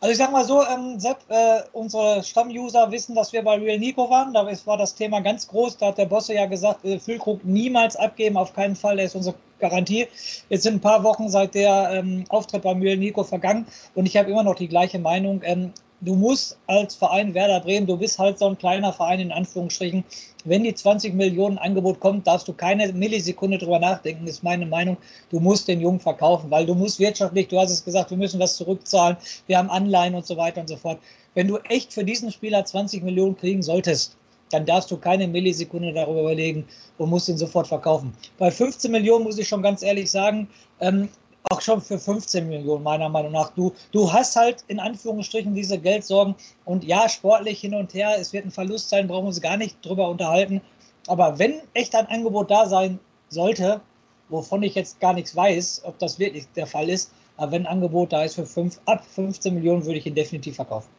Also 0.00 0.12
ich 0.12 0.18
sag 0.18 0.30
mal 0.30 0.44
so, 0.44 0.62
ähm, 0.64 1.00
Sepp, 1.00 1.18
äh, 1.28 1.62
unsere 1.72 2.22
Stammuser 2.22 2.92
wissen, 2.92 3.16
dass 3.16 3.32
wir 3.32 3.42
bei 3.42 3.56
Real 3.56 3.78
Nico 3.78 4.08
waren. 4.08 4.32
Da 4.32 4.46
war 4.46 4.76
das 4.76 4.94
Thema 4.94 5.20
ganz 5.20 5.48
groß. 5.48 5.78
Da 5.78 5.86
hat 5.86 5.98
der 5.98 6.06
Bosse 6.06 6.34
ja 6.34 6.46
gesagt, 6.46 6.84
äh, 6.84 7.00
Füllkrug 7.00 7.44
niemals 7.44 7.96
abgeben, 7.96 8.36
auf 8.36 8.54
keinen 8.54 8.76
Fall. 8.76 8.96
Der 8.96 9.06
ist 9.06 9.16
unsere 9.16 9.34
Garantie. 9.58 10.06
Jetzt 10.50 10.62
sind 10.62 10.74
ein 10.74 10.80
paar 10.80 11.02
Wochen 11.02 11.28
seit 11.28 11.54
der 11.54 11.90
ähm, 11.90 12.24
Auftritt 12.28 12.62
bei 12.62 12.72
Real 12.74 12.96
Nico 12.96 13.24
vergangen 13.24 13.66
und 13.96 14.06
ich 14.06 14.16
habe 14.16 14.30
immer 14.30 14.44
noch 14.44 14.54
die 14.54 14.68
gleiche 14.68 15.00
Meinung. 15.00 15.40
Ähm, 15.42 15.72
du 16.00 16.14
musst 16.14 16.56
als 16.66 16.94
Verein 16.94 17.34
Werder 17.34 17.60
Bremen, 17.60 17.86
du 17.86 17.96
bist 17.96 18.18
halt 18.18 18.38
so 18.38 18.46
ein 18.46 18.58
kleiner 18.58 18.92
Verein 18.92 19.20
in 19.20 19.32
Anführungsstrichen. 19.32 20.04
Wenn 20.44 20.64
die 20.64 20.74
20 20.74 21.14
Millionen 21.14 21.58
Angebot 21.58 22.00
kommt, 22.00 22.26
darfst 22.26 22.48
du 22.48 22.52
keine 22.52 22.92
Millisekunde 22.92 23.58
drüber 23.58 23.78
nachdenken, 23.78 24.26
ist 24.26 24.42
meine 24.42 24.66
Meinung. 24.66 24.96
Du 25.30 25.40
musst 25.40 25.68
den 25.68 25.80
Jungen 25.80 26.00
verkaufen, 26.00 26.50
weil 26.50 26.66
du 26.66 26.74
musst 26.74 26.98
wirtschaftlich, 26.98 27.48
du 27.48 27.58
hast 27.58 27.70
es 27.70 27.84
gesagt, 27.84 28.10
wir 28.10 28.16
müssen 28.16 28.40
was 28.40 28.56
zurückzahlen, 28.56 29.16
wir 29.46 29.58
haben 29.58 29.70
Anleihen 29.70 30.14
und 30.14 30.26
so 30.26 30.36
weiter 30.36 30.60
und 30.60 30.68
so 30.68 30.76
fort. 30.76 30.98
Wenn 31.34 31.48
du 31.48 31.58
echt 31.68 31.92
für 31.92 32.04
diesen 32.04 32.30
Spieler 32.30 32.64
20 32.64 33.02
Millionen 33.02 33.36
kriegen 33.36 33.62
solltest, 33.62 34.16
dann 34.50 34.64
darfst 34.64 34.90
du 34.90 34.96
keine 34.96 35.28
Millisekunde 35.28 35.92
darüber 35.92 36.20
überlegen 36.20 36.66
und 36.96 37.10
musst 37.10 37.28
ihn 37.28 37.36
sofort 37.36 37.66
verkaufen. 37.66 38.14
Bei 38.38 38.50
15 38.50 38.90
Millionen 38.90 39.24
muss 39.24 39.38
ich 39.38 39.46
schon 39.46 39.62
ganz 39.62 39.82
ehrlich 39.82 40.10
sagen, 40.10 40.48
ähm, 40.80 41.08
auch 41.50 41.60
schon 41.60 41.80
für 41.80 41.98
15 41.98 42.48
Millionen, 42.48 42.82
meiner 42.82 43.08
Meinung 43.08 43.32
nach. 43.32 43.50
Du, 43.50 43.72
du 43.92 44.12
hast 44.12 44.36
halt 44.36 44.64
in 44.68 44.80
Anführungsstrichen 44.80 45.54
diese 45.54 45.78
Geldsorgen 45.78 46.34
und 46.64 46.84
ja, 46.84 47.08
sportlich 47.08 47.60
hin 47.60 47.74
und 47.74 47.94
her, 47.94 48.16
es 48.18 48.32
wird 48.32 48.44
ein 48.44 48.50
Verlust 48.50 48.90
sein, 48.90 49.08
brauchen 49.08 49.24
wir 49.24 49.28
uns 49.28 49.40
gar 49.40 49.56
nicht 49.56 49.84
drüber 49.84 50.08
unterhalten. 50.08 50.60
Aber 51.06 51.38
wenn 51.38 51.60
echt 51.74 51.94
ein 51.94 52.06
Angebot 52.06 52.50
da 52.50 52.66
sein 52.66 52.98
sollte, 53.30 53.80
wovon 54.28 54.62
ich 54.62 54.74
jetzt 54.74 55.00
gar 55.00 55.14
nichts 55.14 55.34
weiß, 55.34 55.82
ob 55.84 55.98
das 55.98 56.18
wirklich 56.18 56.46
der 56.54 56.66
Fall 56.66 56.88
ist, 56.88 57.12
aber 57.38 57.52
wenn 57.52 57.62
ein 57.66 57.72
Angebot 57.72 58.12
da 58.12 58.24
ist 58.24 58.34
für 58.34 58.44
5, 58.44 58.80
ab 58.84 59.04
15 59.04 59.54
Millionen, 59.54 59.84
würde 59.84 59.98
ich 59.98 60.06
ihn 60.06 60.14
definitiv 60.14 60.56
verkaufen. 60.56 60.90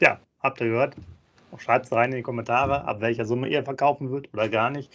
Ja, 0.00 0.18
habt 0.40 0.60
ihr 0.60 0.68
gehört? 0.68 0.94
Schreibt 1.56 1.86
es 1.86 1.92
rein 1.92 2.10
in 2.10 2.18
die 2.18 2.22
Kommentare, 2.22 2.84
ab 2.84 3.00
welcher 3.00 3.24
Summe 3.24 3.48
ihr 3.48 3.64
verkaufen 3.64 4.10
würdet 4.10 4.32
oder 4.34 4.48
gar 4.48 4.70
nicht. 4.70 4.92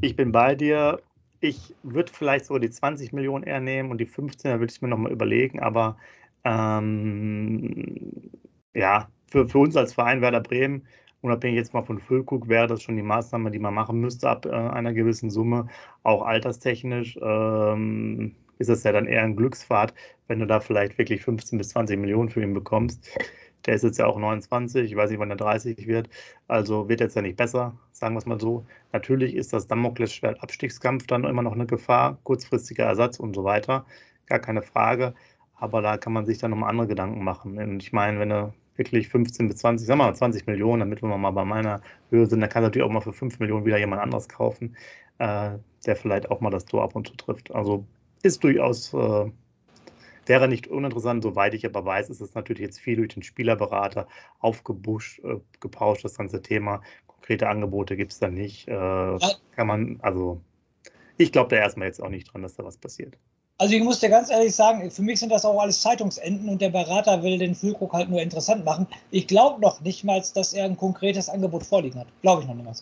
Ich 0.00 0.16
bin 0.16 0.32
bei 0.32 0.56
dir 0.56 1.00
ich 1.42 1.74
würde 1.82 2.12
vielleicht 2.12 2.46
so 2.46 2.58
die 2.58 2.70
20 2.70 3.12
Millionen 3.12 3.44
eher 3.44 3.60
nehmen 3.60 3.90
und 3.90 3.98
die 3.98 4.06
15, 4.06 4.52
da 4.52 4.60
würde 4.60 4.72
ich 4.72 4.80
mir 4.80 4.88
nochmal 4.88 5.12
überlegen, 5.12 5.60
aber 5.60 5.98
ähm, 6.44 8.30
ja, 8.74 9.08
für, 9.26 9.48
für 9.48 9.58
uns 9.58 9.76
als 9.76 9.92
Verein 9.92 10.20
Werder 10.22 10.40
Bremen, 10.40 10.86
unabhängig 11.20 11.56
jetzt 11.56 11.74
mal 11.74 11.82
von 11.82 11.98
Füllkrug, 11.98 12.48
wäre 12.48 12.68
das 12.68 12.82
schon 12.82 12.96
die 12.96 13.02
Maßnahme, 13.02 13.50
die 13.50 13.58
man 13.58 13.74
machen 13.74 14.00
müsste 14.00 14.28
ab 14.30 14.46
äh, 14.46 14.50
einer 14.50 14.92
gewissen 14.92 15.30
Summe, 15.30 15.66
auch 16.04 16.22
alterstechnisch. 16.22 17.18
Ähm, 17.20 18.36
ist 18.58 18.70
das 18.70 18.84
ja 18.84 18.92
dann 18.92 19.06
eher 19.06 19.24
ein 19.24 19.34
Glücksfahrt, 19.34 19.94
wenn 20.28 20.38
du 20.38 20.46
da 20.46 20.60
vielleicht 20.60 20.96
wirklich 20.96 21.22
15 21.22 21.58
bis 21.58 21.70
20 21.70 21.98
Millionen 21.98 22.28
für 22.28 22.42
ihn 22.42 22.54
bekommst. 22.54 23.18
Der 23.66 23.74
ist 23.74 23.84
jetzt 23.84 23.98
ja 23.98 24.06
auch 24.06 24.18
29, 24.18 24.90
ich 24.90 24.96
weiß 24.96 25.10
nicht, 25.10 25.20
wann 25.20 25.30
er 25.30 25.36
30 25.36 25.86
wird. 25.86 26.08
Also 26.48 26.88
wird 26.88 27.00
jetzt 27.00 27.16
ja 27.16 27.22
nicht 27.22 27.36
besser, 27.36 27.78
sagen 27.92 28.14
wir 28.14 28.18
es 28.18 28.26
mal 28.26 28.40
so. 28.40 28.66
Natürlich 28.92 29.34
ist 29.34 29.52
das 29.52 29.66
Damoklesschwert 29.68 30.42
Abstiegskampf 30.42 31.06
dann 31.06 31.24
immer 31.24 31.42
noch 31.42 31.52
eine 31.52 31.66
Gefahr, 31.66 32.18
kurzfristiger 32.24 32.84
Ersatz 32.84 33.20
und 33.20 33.34
so 33.34 33.44
weiter. 33.44 33.86
Gar 34.26 34.40
keine 34.40 34.62
Frage. 34.62 35.14
Aber 35.54 35.80
da 35.82 35.96
kann 35.96 36.12
man 36.12 36.26
sich 36.26 36.38
dann 36.38 36.50
nochmal 36.50 36.70
andere 36.70 36.88
Gedanken 36.88 37.22
machen. 37.22 37.56
Und 37.58 37.82
ich 37.82 37.92
meine, 37.92 38.18
wenn 38.18 38.30
du 38.30 38.52
wirklich 38.76 39.08
15 39.08 39.48
bis 39.48 39.58
20, 39.58 39.86
sagen 39.86 40.00
wir 40.00 40.06
mal 40.06 40.14
20 40.14 40.46
Millionen, 40.46 40.80
damit 40.80 41.02
wir 41.02 41.16
mal 41.16 41.30
bei 41.30 41.44
meiner 41.44 41.80
Höhe 42.10 42.26
sind, 42.26 42.40
dann 42.40 42.50
kann 42.50 42.62
natürlich 42.62 42.86
auch 42.86 42.92
mal 42.92 43.00
für 43.00 43.12
5 43.12 43.38
Millionen 43.38 43.64
wieder 43.66 43.78
jemand 43.78 44.02
anderes 44.02 44.28
kaufen, 44.28 44.76
äh, 45.18 45.50
der 45.86 45.96
vielleicht 45.96 46.30
auch 46.30 46.40
mal 46.40 46.50
das 46.50 46.64
Tor 46.64 46.82
ab 46.82 46.96
und 46.96 47.08
zu 47.08 47.16
trifft. 47.16 47.54
Also 47.54 47.86
ist 48.22 48.42
durchaus 48.42 48.94
äh, 48.94 49.30
Wäre 50.26 50.48
nicht 50.48 50.68
uninteressant, 50.68 51.22
soweit 51.22 51.54
ich 51.54 51.66
aber 51.66 51.84
weiß, 51.84 52.10
ist 52.10 52.20
es 52.20 52.34
natürlich 52.34 52.62
jetzt 52.62 52.78
viel 52.78 52.96
durch 52.96 53.14
den 53.14 53.22
Spielerberater 53.22 54.06
aufgebauscht, 54.38 55.20
äh, 55.24 55.40
gepauscht, 55.60 56.04
das 56.04 56.16
ganze 56.16 56.42
Thema. 56.42 56.82
Konkrete 57.06 57.48
Angebote 57.48 57.96
gibt 57.96 58.12
es 58.12 58.18
da 58.18 58.28
nicht. 58.28 58.68
Äh. 58.68 59.18
Kann 59.56 59.66
man, 59.66 59.98
also 60.02 60.40
ich 61.16 61.32
glaube 61.32 61.50
da 61.50 61.56
erstmal 61.56 61.88
jetzt 61.88 62.02
auch 62.02 62.08
nicht 62.08 62.32
dran, 62.32 62.42
dass 62.42 62.54
da 62.54 62.64
was 62.64 62.76
passiert. 62.76 63.16
Also 63.58 63.74
ich 63.74 63.82
muss 63.82 64.00
dir 64.00 64.08
ganz 64.08 64.30
ehrlich 64.30 64.54
sagen, 64.54 64.90
für 64.90 65.02
mich 65.02 65.20
sind 65.20 65.30
das 65.30 65.44
auch 65.44 65.60
alles 65.60 65.82
Zeitungsenden 65.82 66.48
und 66.48 66.60
der 66.60 66.70
Berater 66.70 67.22
will 67.22 67.38
den 67.38 67.54
Füllkrug 67.54 67.92
halt 67.92 68.10
nur 68.10 68.20
interessant 68.20 68.64
machen. 68.64 68.88
Ich 69.10 69.28
glaube 69.28 69.60
noch 69.60 69.80
nicht 69.82 70.02
mal, 70.02 70.20
dass 70.34 70.52
er 70.52 70.64
ein 70.64 70.76
konkretes 70.76 71.28
Angebot 71.28 71.64
vorliegen 71.64 72.00
hat. 72.00 72.08
Glaube 72.22 72.42
ich 72.42 72.48
noch 72.48 72.54
nicht 72.54 72.64
mal. 72.64 72.74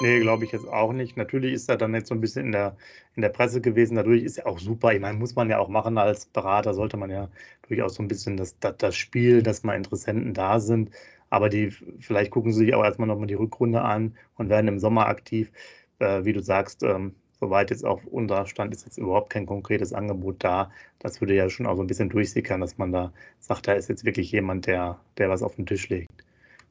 Nee, 0.00 0.20
glaube 0.20 0.44
ich 0.44 0.52
jetzt 0.52 0.66
auch 0.68 0.92
nicht. 0.92 1.16
Natürlich 1.16 1.52
ist 1.54 1.68
er 1.68 1.76
dann 1.76 1.92
jetzt 1.94 2.08
so 2.08 2.14
ein 2.14 2.20
bisschen 2.20 2.46
in 2.46 2.52
der, 2.52 2.76
in 3.16 3.22
der 3.22 3.30
Presse 3.30 3.60
gewesen. 3.60 3.96
Dadurch 3.96 4.22
ist 4.22 4.38
er 4.38 4.46
auch 4.46 4.60
super. 4.60 4.92
Ich 4.92 5.00
meine, 5.00 5.18
muss 5.18 5.34
man 5.34 5.50
ja 5.50 5.58
auch 5.58 5.68
machen 5.68 5.98
als 5.98 6.26
Berater, 6.26 6.72
sollte 6.72 6.96
man 6.96 7.10
ja 7.10 7.30
durchaus 7.66 7.94
so 7.94 8.02
ein 8.04 8.08
bisschen 8.08 8.36
das, 8.36 8.56
das, 8.60 8.76
das 8.78 8.94
Spiel, 8.96 9.42
dass 9.42 9.64
mal 9.64 9.74
Interessenten 9.74 10.34
da 10.34 10.60
sind, 10.60 10.90
Aber 11.30 11.48
die, 11.48 11.70
vielleicht 11.98 12.30
gucken 12.30 12.52
sie 12.52 12.60
sich 12.66 12.74
auch 12.74 12.84
erstmal 12.84 13.08
nochmal 13.08 13.26
die 13.26 13.34
Rückrunde 13.34 13.82
an 13.82 14.16
und 14.36 14.48
werden 14.48 14.68
im 14.68 14.78
Sommer 14.78 15.06
aktiv. 15.06 15.50
Äh, 15.98 16.24
wie 16.24 16.32
du 16.32 16.40
sagst, 16.42 16.84
ähm, 16.84 17.16
soweit 17.40 17.70
jetzt 17.70 17.84
auf 17.84 18.06
unser 18.06 18.46
Stand 18.46 18.72
ist 18.74 18.84
jetzt 18.86 18.98
überhaupt 18.98 19.30
kein 19.30 19.46
konkretes 19.46 19.92
Angebot 19.92 20.44
da. 20.44 20.70
Das 21.00 21.20
würde 21.20 21.34
ja 21.34 21.50
schon 21.50 21.66
auch 21.66 21.74
so 21.76 21.82
ein 21.82 21.88
bisschen 21.88 22.08
durchsickern, 22.08 22.60
dass 22.60 22.78
man 22.78 22.92
da 22.92 23.12
sagt, 23.40 23.66
da 23.66 23.72
ist 23.72 23.88
jetzt 23.88 24.04
wirklich 24.04 24.30
jemand, 24.30 24.66
der, 24.66 25.00
der 25.18 25.28
was 25.28 25.42
auf 25.42 25.56
den 25.56 25.66
Tisch 25.66 25.88
legt. 25.88 26.24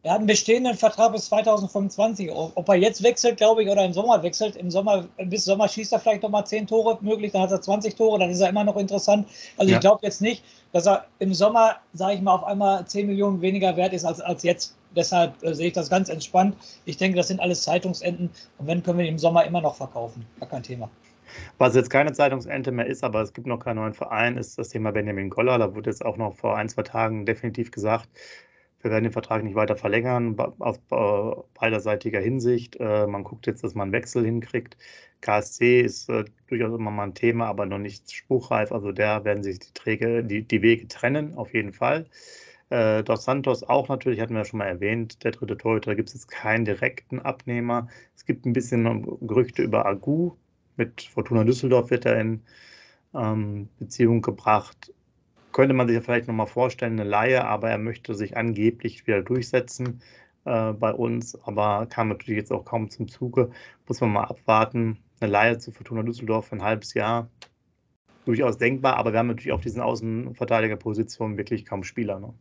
Er 0.08 0.14
hat 0.14 0.20
einen 0.20 0.28
bestehenden 0.28 0.76
Vertrag 0.76 1.12
bis 1.12 1.26
2025. 1.26 2.32
Ob 2.32 2.70
er 2.70 2.76
jetzt 2.76 3.04
wechselt, 3.04 3.36
glaube 3.36 3.64
ich, 3.64 3.70
oder 3.70 3.84
im 3.84 3.92
Sommer 3.92 4.24
wechselt. 4.24 4.56
Im 4.56 4.72
Sommer, 4.72 5.06
bis 5.26 5.44
Sommer 5.44 5.68
schießt 5.68 5.92
er 5.92 6.00
vielleicht 6.00 6.24
nochmal 6.24 6.48
10 6.48 6.66
Tore 6.66 6.98
möglich, 7.02 7.34
dann 7.34 7.42
hat 7.42 7.52
er 7.52 7.60
20 7.60 7.94
Tore, 7.94 8.18
dann 8.18 8.30
ist 8.30 8.40
er 8.40 8.48
immer 8.48 8.64
noch 8.64 8.78
interessant. 8.78 9.28
Also 9.58 9.70
ja. 9.70 9.76
ich 9.76 9.82
glaube 9.82 10.00
jetzt 10.04 10.22
nicht, 10.22 10.46
dass 10.72 10.88
er 10.88 11.08
im 11.20 11.34
Sommer, 11.34 11.76
sage 11.92 12.14
ich 12.14 12.22
mal, 12.22 12.36
auf 12.36 12.46
einmal 12.46 12.88
10 12.88 13.06
Millionen 13.06 13.42
weniger 13.42 13.76
wert 13.76 13.92
ist 13.92 14.06
als, 14.06 14.22
als 14.22 14.44
jetzt. 14.44 14.78
Deshalb 14.96 15.44
äh, 15.44 15.54
sehe 15.54 15.68
ich 15.68 15.74
das 15.74 15.90
ganz 15.90 16.08
entspannt. 16.08 16.56
Ich 16.86 16.96
denke, 16.96 17.18
das 17.18 17.28
sind 17.28 17.42
alles 17.42 17.64
Zeitungsenden 17.64 18.30
und 18.60 18.68
wenn, 18.68 18.84
können 18.84 19.00
wir 19.00 19.06
ihn 19.06 19.16
im 19.16 19.20
Sommer 19.20 19.44
immer 19.44 19.60
noch 19.60 19.76
verkaufen. 19.76 20.26
Gar 20.40 20.48
kein 20.48 20.64
Thema. 20.64 20.90
Was 21.58 21.76
jetzt 21.76 21.90
keine 21.90 22.14
Zeitungsente 22.14 22.72
mehr 22.72 22.86
ist, 22.86 23.04
aber 23.04 23.22
es 23.22 23.34
gibt 23.34 23.46
noch 23.46 23.60
keinen 23.60 23.76
neuen 23.76 23.94
Verein, 23.94 24.38
ist 24.38 24.58
das 24.58 24.70
Thema 24.70 24.92
Benjamin 24.94 25.30
Goller. 25.30 25.58
Da 25.58 25.76
wurde 25.76 25.90
jetzt 25.90 26.06
auch 26.06 26.16
noch 26.16 26.34
vor 26.34 26.56
ein, 26.56 26.70
zwei 26.70 26.84
Tagen 26.84 27.26
definitiv 27.26 27.72
gesagt, 27.72 28.08
wir 28.82 28.92
werden 28.92 29.06
den 29.06 29.14
Vertrag 29.14 29.44
nicht 29.44 29.56
weiter 29.56 29.76
verlängern, 29.76 30.38
aus 30.60 30.80
beiderseitiger 31.54 32.20
Hinsicht. 32.20 32.78
Äh, 32.80 33.08
man 33.08 33.24
guckt 33.24 33.48
jetzt, 33.48 33.64
dass 33.64 33.76
man 33.76 33.88
einen 33.88 33.94
Wechsel 33.94 34.24
hinkriegt. 34.24 34.78
KSC 35.22 35.82
ist 35.82 36.10
äh, 36.10 36.26
durchaus 36.48 36.78
immer 36.78 36.92
mal 36.92 37.06
ein 37.06 37.16
Thema, 37.16 37.48
aber 37.48 37.66
noch 37.66 37.80
nicht 37.80 38.12
spruchreif. 38.14 38.72
Also 38.72 38.92
da 38.92 39.26
werden 39.26 39.44
sich 39.44 39.60
die, 39.60 39.74
Träge, 39.74 40.24
die, 40.24 40.44
die 40.44 40.62
Wege 40.62 40.88
trennen, 40.88 41.36
auf 41.36 41.54
jeden 41.54 41.74
Fall. 41.74 42.06
Äh, 42.70 43.04
Dos 43.04 43.24
Santos 43.24 43.64
auch 43.64 43.88
natürlich, 43.90 44.20
hatten 44.20 44.34
wir 44.34 44.42
ja 44.42 44.46
schon 44.46 44.60
mal 44.60 44.66
erwähnt, 44.68 45.24
der 45.24 45.32
dritte 45.32 45.58
Torhüter, 45.58 45.92
da 45.92 45.96
gibt 45.96 46.10
es 46.10 46.16
jetzt 46.16 46.30
keinen 46.30 46.66
direkten 46.66 47.20
Abnehmer. 47.20 47.88
Es 48.16 48.26
gibt 48.26 48.46
ein 48.46 48.54
bisschen 48.54 48.84
Gerüchte 49.28 49.64
über 49.64 49.86
Agu. 49.86 50.34
Mit 50.76 51.02
Fortuna 51.02 51.44
Düsseldorf 51.44 51.90
wird 51.90 52.06
er 52.06 52.20
in 52.20 52.42
ähm, 53.16 53.70
Beziehung 53.80 54.22
gebracht 54.22 54.94
könnte 55.58 55.74
man 55.74 55.88
sich 55.88 55.96
ja 55.96 56.02
vielleicht 56.02 56.28
nochmal 56.28 56.46
vorstellen, 56.46 57.00
eine 57.00 57.10
Laie, 57.10 57.44
aber 57.44 57.72
er 57.72 57.80
möchte 57.80 58.14
sich 58.14 58.38
angeblich 58.38 59.08
wieder 59.08 59.24
durchsetzen 59.24 60.04
äh, 60.46 60.72
bei 60.74 60.94
uns, 60.94 61.36
aber 61.46 61.88
kam 61.88 62.10
natürlich 62.10 62.38
jetzt 62.38 62.52
auch 62.52 62.64
kaum 62.64 62.92
zum 62.92 63.08
Zuge. 63.08 63.50
Muss 63.88 64.00
man 64.00 64.12
mal 64.12 64.26
abwarten. 64.26 65.00
Eine 65.20 65.32
Laie 65.32 65.58
zu 65.58 65.72
Fortuna 65.72 66.04
Düsseldorf 66.04 66.50
für 66.50 66.58
ein 66.58 66.64
halbes 66.64 66.94
Jahr, 66.94 67.32
durchaus 68.26 68.60
denkbar, 68.60 68.98
aber 68.98 69.14
wir 69.14 69.18
haben 69.18 69.28
natürlich 69.30 69.52
auf 69.52 69.62
diesen 69.62 69.82
Außenverteidigerpositionen 69.82 71.38
wirklich 71.38 71.66
kaum 71.66 71.84
Spieler. 71.84 72.20
Ne? 72.20 72.36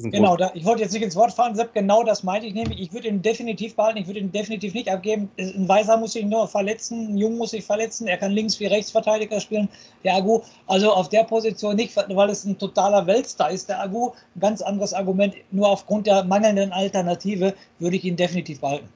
Genau, 0.00 0.36
da, 0.36 0.52
ich 0.54 0.64
wollte 0.64 0.82
jetzt 0.82 0.92
nicht 0.92 1.02
ins 1.02 1.16
Wort 1.16 1.32
fallen, 1.32 1.56
Sepp, 1.56 1.74
genau 1.74 2.04
das 2.04 2.22
meinte 2.22 2.46
ich 2.46 2.54
nämlich. 2.54 2.80
Ich 2.80 2.92
würde 2.92 3.08
ihn 3.08 3.20
definitiv 3.20 3.74
behalten, 3.74 3.98
ich 3.98 4.06
würde 4.06 4.20
ihn 4.20 4.30
definitiv 4.30 4.72
nicht 4.72 4.88
abgeben. 4.88 5.28
Ein 5.36 5.68
Weiser 5.68 5.96
muss 5.96 6.12
sich 6.12 6.24
nur 6.24 6.46
verletzen, 6.46 7.14
ein 7.14 7.18
Jung 7.18 7.36
muss 7.36 7.50
sich 7.50 7.64
verletzen, 7.64 8.06
er 8.06 8.16
kann 8.16 8.30
links 8.30 8.60
wie 8.60 8.66
Rechtsverteidiger 8.66 9.40
spielen, 9.40 9.68
der 10.04 10.14
Agu. 10.14 10.42
Also 10.68 10.92
auf 10.92 11.08
der 11.08 11.24
Position 11.24 11.74
nicht, 11.74 11.96
weil 11.96 12.30
es 12.30 12.44
ein 12.44 12.56
totaler 12.58 13.08
Weltstar 13.08 13.50
ist, 13.50 13.68
der 13.68 13.80
Agu. 13.80 14.12
Ein 14.36 14.40
ganz 14.40 14.62
anderes 14.62 14.94
Argument, 14.94 15.34
nur 15.50 15.68
aufgrund 15.68 16.06
der 16.06 16.22
mangelnden 16.22 16.70
Alternative 16.70 17.54
würde 17.80 17.96
ich 17.96 18.04
ihn 18.04 18.14
definitiv 18.14 18.60
behalten. 18.60 18.88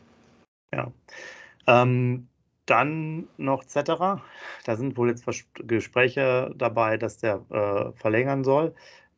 Ja. 0.73 0.93
Ähm, 1.67 2.29
dann 2.67 3.29
noch 3.39 3.65
Zetterer. 3.65 4.23
Da 4.65 4.77
sind 4.77 4.97
wohl 4.97 5.09
jetzt 5.09 5.25
Gespräche 5.55 6.55
dabei, 6.57 6.97
dass 6.97 7.19
der 7.19 7.41
äh, 7.51 7.93
verlängern 7.99 8.45
soll. 8.45 8.73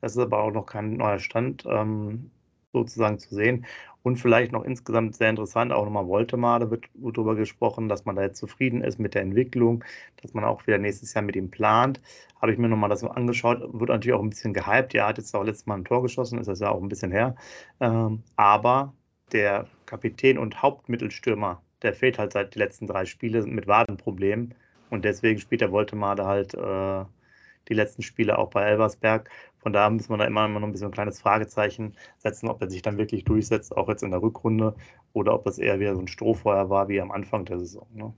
Das 0.05 0.17
ist 0.17 0.19
aber 0.19 0.41
auch 0.43 0.51
noch 0.51 0.67
kein 0.67 0.99
neuer 0.99 1.19
Stand 1.19 1.65
ähm, 1.67 2.31
sozusagen 2.75 3.19
zu 3.19 3.35
sehen. 3.35 3.65
Und 4.03 4.19
vielleicht 4.19 4.53
noch 4.53 4.63
insgesamt 4.63 5.17
sehr 5.17 5.31
interessant, 5.31 5.73
auch 5.73 5.87
nochmal 5.87 6.07
Voltemar, 6.07 6.61
da 6.61 6.71
wird, 6.71 6.91
darüber 6.93 7.35
gesprochen, 7.35 7.89
dass 7.89 8.05
man 8.05 8.15
da 8.15 8.21
jetzt 8.21 8.39
zufrieden 8.39 8.83
ist 8.83 8.99
mit 8.99 9.15
der 9.15 9.23
Entwicklung, 9.23 9.83
dass 10.21 10.35
man 10.35 10.45
auch 10.45 10.67
wieder 10.67 10.77
nächstes 10.77 11.15
Jahr 11.15 11.25
mit 11.25 11.37
ihm 11.37 11.51
plant. 11.51 12.03
Habe 12.39 12.53
ich 12.53 12.59
mir 12.59 12.69
nochmal 12.69 12.91
das 12.91 13.03
angeschaut, 13.03 13.61
wird 13.63 13.89
natürlich 13.89 14.15
auch 14.15 14.23
ein 14.23 14.29
bisschen 14.29 14.53
gehypt. 14.53 14.93
Ja, 14.93 15.09
hat 15.09 15.17
jetzt 15.17 15.35
auch 15.35 15.43
letztes 15.43 15.65
Mal 15.65 15.77
ein 15.77 15.87
Tor 15.87 16.03
geschossen, 16.03 16.39
ist 16.39 16.49
das 16.49 16.61
ja 16.61 16.69
auch 16.69 16.83
ein 16.83 16.91
bisschen 16.91 17.11
her. 17.11 17.35
Ähm, 17.81 18.23
aber 18.37 18.93
der 19.33 19.69
Kapitän 19.87 20.37
und 20.37 20.61
Hauptmittelstürmer, 20.61 21.63
der 21.81 21.95
fehlt 21.95 22.19
halt 22.19 22.35
seit 22.35 22.55
den 22.55 22.59
letzten 22.59 22.87
drei 22.87 23.07
Spielen 23.07 23.55
mit 23.55 23.67
Wadenproblemen. 23.67 24.55
Und 24.91 25.07
deswegen 25.07 25.41
spielt 25.41 25.63
der 25.63 25.73
Voltemar 25.73 26.15
da 26.15 26.27
halt 26.27 26.53
äh, 26.53 27.05
die 27.69 27.75
letzten 27.75 28.03
Spiele 28.03 28.39
auch 28.39 28.51
bei 28.51 28.65
Elversberg. 28.65 29.31
Von 29.65 29.73
daher 29.73 29.89
muss 29.89 30.11
man 30.11 30.19
da 30.19 30.27
immer, 30.27 30.45
immer 30.45 30.61
noch 30.61 30.69
ein 30.69 30.73
bisschen 30.73 30.89
ein 30.89 30.93
kleines 30.93 31.23
Fragezeichen 31.23 31.95
setzen, 32.19 32.49
ob 32.51 32.61
er 32.61 32.69
sich 32.69 32.83
dann 32.83 32.99
wirklich 32.99 33.25
durchsetzt, 33.25 33.75
auch 33.75 33.89
jetzt 33.89 34.03
in 34.03 34.11
der 34.11 34.21
Rückrunde, 34.21 34.75
oder 35.15 35.33
ob 35.33 35.47
das 35.47 35.57
eher 35.57 35.81
wieder 35.81 35.95
so 35.95 36.03
ein 36.03 36.07
Strohfeuer 36.07 36.69
war 36.69 36.89
wie 36.89 37.01
am 37.01 37.11
Anfang 37.11 37.47
der 37.47 37.59
Saison. 37.59 37.87
Ne? 37.95 38.13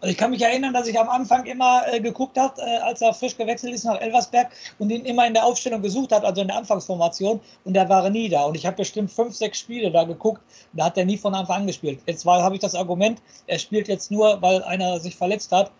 Also 0.00 0.10
ich 0.10 0.18
kann 0.18 0.32
mich 0.32 0.42
erinnern, 0.42 0.74
dass 0.74 0.88
ich 0.88 0.98
am 0.98 1.08
Anfang 1.08 1.46
immer 1.46 1.82
äh, 1.92 2.00
geguckt 2.00 2.36
habe, 2.36 2.60
äh, 2.60 2.78
als 2.78 3.02
er 3.02 3.14
frisch 3.14 3.36
gewechselt 3.36 3.72
ist 3.72 3.84
nach 3.84 4.00
Elversberg 4.00 4.50
und 4.80 4.90
ihn 4.90 5.04
immer 5.04 5.28
in 5.28 5.34
der 5.34 5.44
Aufstellung 5.44 5.80
gesucht 5.80 6.10
hat, 6.10 6.24
also 6.24 6.40
in 6.40 6.48
der 6.48 6.56
Anfangsformation, 6.56 7.40
und 7.64 7.76
er 7.76 7.88
war 7.88 8.10
nie 8.10 8.28
da. 8.28 8.46
Und 8.46 8.56
ich 8.56 8.66
habe 8.66 8.78
bestimmt 8.78 9.12
fünf, 9.12 9.36
sechs 9.36 9.60
Spiele 9.60 9.92
da 9.92 10.02
geguckt, 10.02 10.42
da 10.72 10.86
hat 10.86 10.98
er 10.98 11.04
nie 11.04 11.18
von 11.18 11.36
Anfang 11.36 11.60
an 11.60 11.66
gespielt. 11.68 12.00
Jetzt 12.06 12.26
habe 12.26 12.56
ich 12.56 12.60
das 12.60 12.74
Argument, 12.74 13.22
er 13.46 13.60
spielt 13.60 13.86
jetzt 13.86 14.10
nur, 14.10 14.42
weil 14.42 14.64
einer 14.64 14.98
sich 14.98 15.14
verletzt 15.14 15.52
hat 15.52 15.70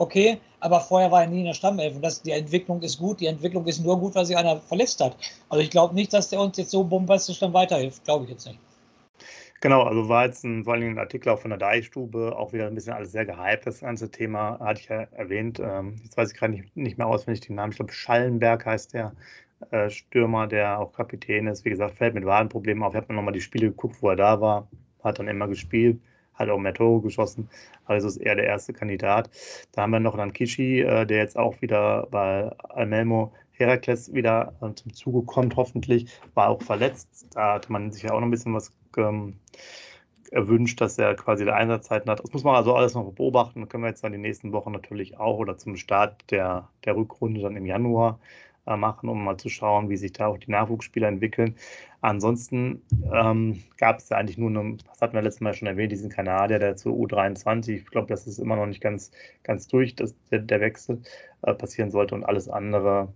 okay, 0.00 0.40
aber 0.60 0.80
vorher 0.80 1.10
war 1.10 1.22
er 1.22 1.28
nie 1.28 1.40
in 1.40 1.46
der 1.46 1.54
Stammelf 1.54 1.94
und 1.94 2.02
das, 2.02 2.22
die 2.22 2.32
Entwicklung 2.32 2.82
ist 2.82 2.98
gut. 2.98 3.20
Die 3.20 3.26
Entwicklung 3.26 3.66
ist 3.66 3.84
nur 3.84 3.98
gut, 3.98 4.14
weil 4.14 4.24
sich 4.24 4.36
einer 4.36 4.56
verletzt 4.56 5.00
hat. 5.00 5.16
Also 5.48 5.62
ich 5.62 5.70
glaube 5.70 5.94
nicht, 5.94 6.12
dass 6.12 6.30
der 6.30 6.40
uns 6.40 6.56
jetzt 6.56 6.70
so 6.70 6.82
bombastisch 6.82 7.38
dann 7.38 7.52
weiterhilft. 7.52 8.04
Glaube 8.04 8.24
ich 8.24 8.30
jetzt 8.30 8.46
nicht. 8.46 8.58
Genau, 9.60 9.82
also 9.82 10.08
war 10.08 10.24
jetzt 10.24 10.42
ein, 10.42 10.64
vor 10.64 10.72
allem 10.72 10.94
ein 10.94 10.98
Artikel 10.98 11.28
auch 11.28 11.38
von 11.38 11.50
der 11.50 11.58
Deichstube, 11.58 12.34
auch 12.34 12.54
wieder 12.54 12.66
ein 12.66 12.74
bisschen 12.74 12.94
alles 12.94 13.12
sehr 13.12 13.26
gehypt, 13.26 13.66
das 13.66 13.80
ganze 13.80 14.10
Thema, 14.10 14.58
hatte 14.58 14.80
ich 14.80 14.88
ja 14.88 15.02
erwähnt. 15.12 15.60
Ähm, 15.60 15.96
jetzt 16.02 16.16
weiß 16.16 16.32
ich 16.32 16.38
gerade 16.38 16.54
nicht, 16.54 16.74
nicht 16.74 16.96
mehr 16.96 17.06
auswendig 17.06 17.46
den 17.46 17.56
Namen. 17.56 17.72
Ich 17.72 17.76
glaube, 17.76 17.92
Schallenberg 17.92 18.64
heißt 18.64 18.94
der 18.94 19.12
äh, 19.70 19.90
Stürmer, 19.90 20.46
der 20.46 20.80
auch 20.80 20.94
Kapitän 20.94 21.46
ist. 21.46 21.66
Wie 21.66 21.70
gesagt, 21.70 21.98
fällt 21.98 22.14
mit 22.14 22.24
Wadenproblemen 22.24 22.82
auf. 22.82 22.94
Ich 22.94 22.96
habe 22.96 23.12
mir 23.12 23.16
nochmal 23.16 23.34
die 23.34 23.42
Spiele 23.42 23.68
geguckt, 23.68 23.96
wo 24.00 24.08
er 24.08 24.16
da 24.16 24.40
war, 24.40 24.66
hat 25.04 25.18
dann 25.18 25.28
immer 25.28 25.46
gespielt 25.46 26.00
hat 26.40 26.48
auch 26.48 26.58
mehr 26.58 26.74
Tore 26.74 27.02
geschossen, 27.02 27.48
also 27.84 28.08
ist 28.08 28.16
eher 28.16 28.34
der 28.34 28.46
erste 28.46 28.72
Kandidat. 28.72 29.30
Da 29.72 29.82
haben 29.82 29.92
wir 29.92 30.00
noch 30.00 30.16
dann 30.16 30.32
Kishi, 30.32 30.80
äh, 30.80 31.06
der 31.06 31.18
jetzt 31.18 31.38
auch 31.38 31.60
wieder 31.62 32.08
bei 32.10 32.50
Almelmo 32.70 33.32
Herakles 33.52 34.12
wieder 34.12 34.54
äh, 34.62 34.72
zum 34.74 34.92
Zuge 34.94 35.22
kommt, 35.22 35.56
hoffentlich, 35.56 36.06
war 36.34 36.48
auch 36.48 36.62
verletzt. 36.62 37.26
Da 37.34 37.54
hatte 37.54 37.70
man 37.70 37.92
sich 37.92 38.02
ja 38.02 38.12
auch 38.12 38.20
noch 38.20 38.26
ein 38.26 38.30
bisschen 38.30 38.54
was 38.54 38.72
ähm, 38.96 39.38
erwünscht, 40.30 40.80
dass 40.80 40.98
er 40.98 41.14
quasi 41.14 41.44
der 41.44 41.56
Einsatzzeiten 41.56 42.10
hat. 42.10 42.20
Das 42.22 42.32
muss 42.32 42.44
man 42.44 42.54
also 42.54 42.74
alles 42.74 42.94
noch 42.94 43.12
beobachten. 43.12 43.68
Können 43.68 43.84
wir 43.84 43.88
jetzt 43.88 44.02
dann 44.02 44.12
die 44.12 44.18
nächsten 44.18 44.52
Wochen 44.52 44.72
natürlich 44.72 45.18
auch 45.18 45.38
oder 45.38 45.58
zum 45.58 45.76
Start 45.76 46.30
der, 46.30 46.68
der 46.84 46.96
Rückrunde 46.96 47.40
dann 47.40 47.56
im 47.56 47.66
Januar 47.66 48.18
machen, 48.66 49.08
um 49.08 49.24
mal 49.24 49.36
zu 49.36 49.48
schauen, 49.48 49.88
wie 49.88 49.96
sich 49.96 50.12
da 50.12 50.26
auch 50.26 50.38
die 50.38 50.50
Nachwuchsspieler 50.50 51.08
entwickeln. 51.08 51.56
Ansonsten 52.02 52.82
ähm, 53.12 53.62
gab 53.76 53.98
es 53.98 54.08
ja 54.08 54.16
eigentlich 54.16 54.38
nur, 54.38 54.50
eine, 54.50 54.76
das 54.76 55.00
hatten 55.00 55.14
wir 55.14 55.22
letztes 55.22 55.40
Mal 55.40 55.54
schon 55.54 55.68
erwähnt, 55.68 55.92
diesen 55.92 56.10
Kanadier, 56.10 56.58
der 56.58 56.76
zur 56.76 56.94
U23, 56.94 57.70
ich 57.70 57.86
glaube, 57.86 58.08
das 58.08 58.26
ist 58.26 58.38
immer 58.38 58.56
noch 58.56 58.66
nicht 58.66 58.80
ganz, 58.80 59.10
ganz 59.42 59.66
durch, 59.66 59.94
dass 59.96 60.14
der, 60.30 60.40
der 60.40 60.60
Wechsel 60.60 61.02
äh, 61.42 61.54
passieren 61.54 61.90
sollte 61.90 62.14
und 62.14 62.24
alles 62.24 62.48
andere. 62.48 63.12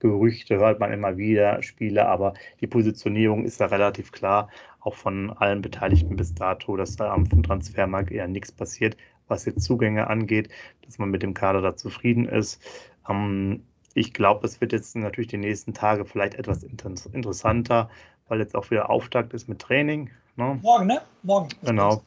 Gerüchte 0.00 0.58
hört 0.58 0.80
man 0.80 0.92
immer 0.92 1.16
wieder, 1.16 1.62
Spiele, 1.62 2.08
aber 2.08 2.34
die 2.60 2.66
Positionierung 2.66 3.44
ist 3.44 3.60
ja 3.60 3.66
relativ 3.66 4.10
klar, 4.10 4.48
auch 4.80 4.96
von 4.96 5.30
allen 5.30 5.62
Beteiligten 5.62 6.16
bis 6.16 6.34
dato, 6.34 6.76
dass 6.76 6.96
da 6.96 7.12
am 7.12 7.28
Transfermarkt 7.28 8.10
eher 8.10 8.26
nichts 8.26 8.50
passiert, 8.50 8.96
was 9.28 9.44
jetzt 9.44 9.62
Zugänge 9.62 10.08
angeht, 10.08 10.48
dass 10.84 10.98
man 10.98 11.10
mit 11.10 11.22
dem 11.22 11.34
Kader 11.34 11.62
da 11.62 11.76
zufrieden 11.76 12.26
ist. 12.26 12.60
Ähm, 13.08 13.62
ich 13.94 14.12
glaube, 14.12 14.46
es 14.46 14.60
wird 14.60 14.72
jetzt 14.72 14.96
natürlich 14.96 15.28
die 15.28 15.38
nächsten 15.38 15.74
Tage 15.74 16.04
vielleicht 16.04 16.34
etwas 16.34 16.62
interessanter, 16.64 17.90
weil 18.28 18.40
jetzt 18.40 18.54
auch 18.54 18.70
wieder 18.70 18.90
Auftakt 18.90 19.34
ist 19.34 19.48
mit 19.48 19.58
Training. 19.60 20.10
Ne? 20.36 20.58
Morgen, 20.62 20.86
ne? 20.86 21.02
Morgen. 21.22 21.48
Genau. 21.62 22.02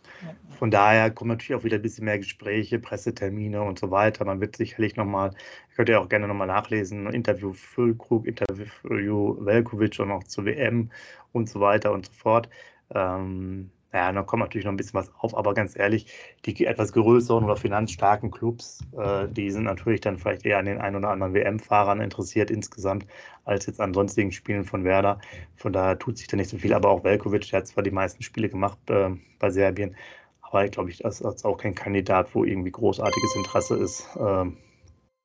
Von 0.58 0.72
daher 0.72 1.12
kommen 1.12 1.30
natürlich 1.30 1.60
auch 1.60 1.64
wieder 1.64 1.76
ein 1.76 1.82
bisschen 1.82 2.06
mehr 2.06 2.18
Gespräche, 2.18 2.80
Pressetermine 2.80 3.62
und 3.62 3.78
so 3.78 3.92
weiter. 3.92 4.26
Man 4.26 4.42
wird 4.42 4.56
sicherlich 4.56 4.96
nochmal, 4.96 5.36
könnt 5.76 5.90
ihr 5.90 6.02
auch 6.02 6.10
gerne 6.10 6.28
nochmal 6.28 6.48
nachlesen, 6.48 7.08
Interview 7.12 7.54
Füllkrug, 7.54 8.26
Interview 8.26 9.36
Velkovic 9.46 10.00
und 10.00 10.12
auch 10.12 10.24
zur 10.24 10.46
WM 10.46 10.90
und 11.34 11.50
so 11.50 11.60
weiter 11.60 11.92
und 11.92 12.08
so 12.08 12.14
fort. 12.14 12.50
Ähm, 12.94 13.70
ja, 13.96 14.12
da 14.12 14.24
kommt 14.24 14.42
natürlich 14.42 14.66
noch 14.66 14.74
ein 14.74 14.78
bisschen 14.78 15.00
was 15.00 15.10
auf, 15.20 15.38
aber 15.38 15.54
ganz 15.54 15.78
ehrlich, 15.78 16.08
die 16.46 16.66
etwas 16.66 16.92
größeren 16.92 17.46
oder 17.46 17.56
finanzstarken 17.56 18.30
Clubs, 18.30 18.82
äh, 18.98 19.28
die 19.30 19.50
sind 19.50 19.64
natürlich 19.64 20.02
dann 20.02 20.18
vielleicht 20.18 20.46
eher 20.46 20.58
an 20.58 20.66
den 20.66 20.80
ein 20.80 20.98
oder 20.98 21.10
anderen 21.10 21.34
WM-Fahrern 21.34 22.02
interessiert 22.02 22.52
insgesamt, 22.52 23.08
als 23.46 23.68
jetzt 23.68 23.80
an 23.80 23.94
sonstigen 23.94 24.34
Spielen 24.34 24.66
von 24.66 24.84
Werder. 24.84 25.20
Von 25.56 25.72
daher 25.72 25.98
tut 25.98 26.18
sich 26.18 26.28
da 26.28 26.36
nicht 26.36 26.50
so 26.50 26.58
viel, 26.58 26.74
aber 26.74 26.90
auch 26.90 27.06
Velkovic, 27.06 27.50
der 27.50 27.60
hat 27.60 27.68
zwar 27.68 27.84
die 27.84 27.92
meisten 27.92 28.22
Spiele 28.22 28.50
gemacht 28.50 28.78
äh, 28.90 29.12
bei 29.40 29.50
Serbien, 29.50 29.96
aber 30.42 30.66
ich 30.66 30.72
glaube, 30.72 30.92
das 30.92 31.22
ist 31.22 31.46
auch 31.46 31.58
kein 31.58 31.74
Kandidat, 31.74 32.36
wo 32.36 32.44
irgendwie 32.44 32.72
großartiges 32.72 33.36
Interesse 33.38 33.78
ist. 33.78 34.10
Ähm, 34.20 34.58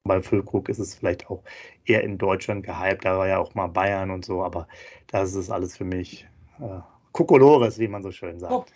bei 0.04 0.22
Füllkrug 0.22 0.68
ist 0.68 0.78
es 0.78 0.94
vielleicht 0.94 1.28
auch 1.28 1.42
eher 1.84 2.04
in 2.04 2.18
Deutschland 2.18 2.64
gehypt, 2.64 3.04
da 3.04 3.18
war 3.18 3.26
ja 3.26 3.38
auch 3.38 3.54
mal 3.56 3.66
Bayern 3.66 4.10
und 4.12 4.24
so, 4.24 4.44
aber 4.44 4.68
das 5.08 5.34
ist 5.34 5.50
alles 5.50 5.76
für 5.76 5.84
mich 5.84 6.28
äh, 6.60 6.80
Kokolores, 7.12 7.78
wie 7.78 7.88
man 7.88 8.02
so 8.02 8.10
schön 8.10 8.38
sagt. 8.38 8.72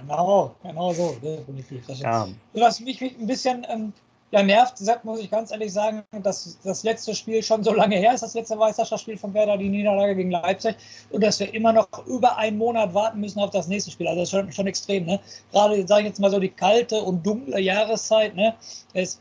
Genau, 0.00 0.54
genau 0.62 0.92
so, 0.92 1.16
definitiv. 1.22 1.86
Das 1.86 2.00
ja. 2.00 2.28
Was 2.54 2.80
mich 2.80 3.00
ein 3.00 3.26
bisschen 3.26 3.66
ähm, 3.68 3.92
ja, 4.34 4.42
nervt, 4.42 4.78
sagt, 4.78 5.04
muss 5.04 5.20
ich 5.20 5.30
ganz 5.30 5.52
ehrlich 5.52 5.72
sagen, 5.72 6.02
dass 6.22 6.58
das 6.64 6.82
letzte 6.82 7.14
Spiel 7.14 7.40
schon 7.40 7.62
so 7.62 7.72
lange 7.72 7.96
her 7.96 8.14
ist, 8.14 8.22
das 8.22 8.34
letzte 8.34 8.56
Meisterschaftsspiel 8.56 9.16
von 9.16 9.32
Werder, 9.32 9.56
die 9.56 9.68
Niederlage 9.68 10.16
gegen 10.16 10.32
Leipzig, 10.32 10.74
und 11.10 11.22
dass 11.22 11.38
wir 11.38 11.54
immer 11.54 11.72
noch 11.72 11.86
über 12.06 12.36
einen 12.36 12.58
Monat 12.58 12.92
warten 12.94 13.20
müssen 13.20 13.38
auf 13.38 13.50
das 13.50 13.68
nächste 13.68 13.92
Spiel. 13.92 14.08
Also 14.08 14.20
das 14.20 14.28
ist 14.28 14.36
schon, 14.36 14.50
schon 14.50 14.66
extrem. 14.66 15.06
Ne? 15.06 15.20
Gerade, 15.52 15.86
sage 15.86 16.00
ich 16.02 16.08
jetzt 16.08 16.18
mal 16.18 16.32
so, 16.32 16.40
die 16.40 16.48
kalte 16.48 17.00
und 17.00 17.24
dunkle 17.24 17.60
Jahreszeit. 17.60 18.34
Ne? 18.34 18.54
Es 18.92 19.20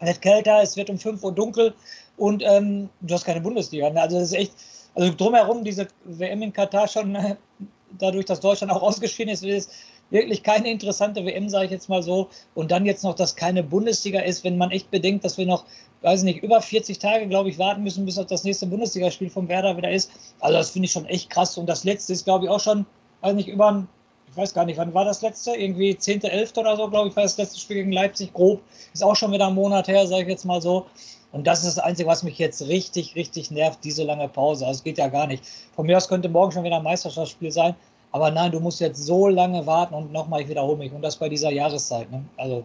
wird 0.00 0.20
kälter, 0.20 0.60
es 0.62 0.76
wird 0.76 0.90
um 0.90 0.98
5 0.98 1.22
Uhr 1.22 1.32
dunkel 1.32 1.72
und 2.16 2.42
ähm, 2.44 2.88
du 3.02 3.14
hast 3.14 3.24
keine 3.24 3.40
Bundesliga. 3.40 3.88
Ne? 3.90 4.02
Also 4.02 4.18
das 4.18 4.32
ist 4.32 4.34
echt, 4.36 4.52
also 4.96 5.14
drumherum 5.16 5.62
diese 5.62 5.86
WM 6.02 6.42
in 6.42 6.52
Katar 6.52 6.88
schon, 6.88 7.16
dadurch, 7.98 8.26
dass 8.26 8.40
Deutschland 8.40 8.72
auch 8.72 8.82
ausgeschieden 8.82 9.32
ist, 9.32 9.44
ist 9.44 9.70
wirklich 10.10 10.42
keine 10.42 10.70
interessante 10.70 11.24
WM, 11.24 11.48
sage 11.48 11.66
ich 11.66 11.70
jetzt 11.70 11.88
mal 11.88 12.02
so. 12.02 12.28
Und 12.54 12.70
dann 12.70 12.86
jetzt 12.86 13.04
noch, 13.04 13.14
dass 13.14 13.36
keine 13.36 13.62
Bundesliga 13.62 14.20
ist, 14.20 14.44
wenn 14.44 14.58
man 14.58 14.70
echt 14.70 14.90
bedenkt, 14.90 15.24
dass 15.24 15.38
wir 15.38 15.46
noch, 15.46 15.64
weiß 16.02 16.20
ich 16.20 16.24
nicht, 16.24 16.42
über 16.42 16.60
40 16.60 16.98
Tage, 16.98 17.28
glaube 17.28 17.48
ich, 17.48 17.58
warten 17.58 17.82
müssen, 17.82 18.04
bis 18.04 18.16
das 18.16 18.44
nächste 18.44 18.66
Bundesligaspiel 18.66 19.30
von 19.30 19.48
Werder 19.48 19.76
wieder 19.76 19.90
ist. 19.90 20.10
Also 20.40 20.58
das 20.58 20.70
finde 20.70 20.86
ich 20.86 20.92
schon 20.92 21.06
echt 21.06 21.30
krass. 21.30 21.56
Und 21.56 21.66
das 21.66 21.84
letzte 21.84 22.12
ist, 22.12 22.24
glaube 22.24 22.44
ich, 22.44 22.50
auch 22.50 22.60
schon, 22.60 22.86
weiß 23.20 23.34
nicht, 23.34 23.48
über 23.48 23.86
ich 24.30 24.36
weiß 24.36 24.54
gar 24.54 24.64
nicht, 24.64 24.78
wann 24.78 24.94
war 24.94 25.04
das 25.04 25.22
letzte? 25.22 25.52
Irgendwie 25.52 25.92
10.11. 25.92 26.58
oder 26.58 26.76
so, 26.76 26.88
glaube 26.88 27.08
ich, 27.08 27.16
war 27.16 27.24
das 27.24 27.36
letzte 27.36 27.58
Spiel 27.58 27.76
gegen 27.76 27.92
Leipzig 27.92 28.32
grob. 28.32 28.60
Ist 28.92 29.02
auch 29.02 29.16
schon 29.16 29.32
wieder 29.32 29.48
ein 29.48 29.54
Monat 29.54 29.88
her, 29.88 30.06
sage 30.06 30.22
ich 30.22 30.28
jetzt 30.28 30.44
mal 30.44 30.62
so. 30.62 30.86
Und 31.32 31.46
das 31.46 31.64
ist 31.64 31.76
das 31.76 31.84
Einzige, 31.84 32.08
was 32.08 32.22
mich 32.22 32.38
jetzt 32.38 32.62
richtig, 32.62 33.14
richtig 33.14 33.50
nervt, 33.50 33.80
diese 33.84 34.04
lange 34.04 34.28
Pause. 34.28 34.66
Also 34.66 34.78
es 34.78 34.84
geht 34.84 34.98
ja 34.98 35.08
gar 35.08 35.26
nicht. 35.26 35.44
Von 35.74 35.86
mir 35.86 35.96
aus 35.96 36.08
könnte 36.08 36.28
morgen 36.28 36.52
schon 36.52 36.64
wieder 36.64 36.76
ein 36.76 36.82
Meisterschaftsspiel 36.82 37.50
sein. 37.50 37.74
Aber 38.12 38.30
nein, 38.30 38.50
du 38.50 38.60
musst 38.60 38.80
jetzt 38.80 39.04
so 39.04 39.28
lange 39.28 39.64
warten 39.66 39.94
und 39.94 40.12
nochmal, 40.12 40.42
ich 40.42 40.48
wiederhole 40.48 40.76
mich. 40.76 40.92
Und 40.92 41.02
das 41.02 41.16
bei 41.16 41.28
dieser 41.28 41.50
Jahreszeit. 41.50 42.10
Ne? 42.10 42.24
Also 42.36 42.64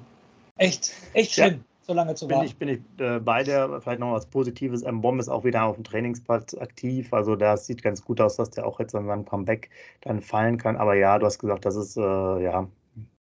echt, 0.58 0.92
echt 1.14 1.34
schlimm. 1.34 1.54
Ja 1.54 1.75
so 1.86 1.94
lange 1.94 2.16
zu 2.16 2.28
bin 2.28 2.38
warten. 2.38 2.48
Ich, 2.48 2.58
bin 2.58 2.68
ich 2.68 2.80
äh, 3.00 3.20
bei 3.20 3.44
der, 3.44 3.82
vielleicht 3.82 4.00
noch 4.00 4.14
was 4.14 4.26
Positives. 4.26 4.82
M. 4.82 5.02
Bomb 5.02 5.20
ist 5.20 5.30
auch 5.30 5.44
wieder 5.44 5.64
auf 5.64 5.76
dem 5.76 5.84
Trainingsplatz 5.84 6.56
aktiv. 6.56 7.14
Also 7.14 7.36
das 7.36 7.68
sieht 7.68 7.84
ganz 7.84 8.04
gut 8.04 8.20
aus, 8.20 8.36
dass 8.36 8.50
der 8.50 8.66
auch 8.66 8.80
jetzt 8.80 8.96
an 8.96 9.06
seinem 9.06 9.26
Comeback 9.26 9.70
dann 10.02 10.22
fallen 10.22 10.58
kann. 10.58 10.78
Aber 10.78 10.96
ja, 10.96 11.20
du 11.20 11.26
hast 11.26 11.40
gesagt, 11.40 11.66
das 11.66 11.76
ist, 11.76 11.98
äh, 11.98 12.02
ja, 12.02 12.68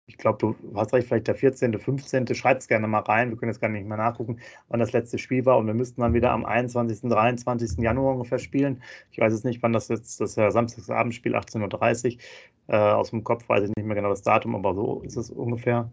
ich 0.06 0.18
glaube, 0.18 0.38
du 0.38 0.56
hast 0.74 0.92
recht, 0.92 1.08
vielleicht 1.08 1.28
der 1.28 1.34
14., 1.34 1.78
15. 1.78 2.34
Schreibt 2.34 2.62
es 2.62 2.68
gerne 2.68 2.86
mal 2.86 3.00
rein. 3.00 3.30
Wir 3.30 3.36
können 3.36 3.50
jetzt 3.50 3.60
gar 3.60 3.68
nicht 3.68 3.86
mehr 3.86 3.96
nachgucken, 3.96 4.38
wann 4.68 4.80
das 4.80 4.92
letzte 4.92 5.18
Spiel 5.18 5.44
war. 5.46 5.56
Und 5.56 5.66
wir 5.66 5.74
müssten 5.74 6.00
dann 6.00 6.12
wieder 6.12 6.30
am 6.30 6.44
21., 6.44 7.08
23. 7.08 7.78
Januar 7.78 8.14
ungefähr 8.14 8.38
spielen. 8.38 8.82
Ich 9.10 9.18
weiß 9.18 9.32
jetzt 9.32 9.44
nicht, 9.44 9.62
wann 9.62 9.72
das 9.72 9.88
jetzt, 9.88 10.20
das 10.20 10.30
ist 10.30 10.36
ja 10.36 10.50
Samstagsabendspiel, 10.50 11.34
18.30 11.34 12.16
Uhr. 12.16 12.20
Äh, 12.66 12.76
aus 12.76 13.10
dem 13.10 13.24
Kopf 13.24 13.48
weiß 13.48 13.64
ich 13.64 13.70
nicht 13.76 13.86
mehr 13.86 13.96
genau 13.96 14.10
das 14.10 14.22
Datum, 14.22 14.54
aber 14.54 14.74
so 14.74 15.00
ist 15.02 15.16
es 15.16 15.30
ungefähr. 15.30 15.90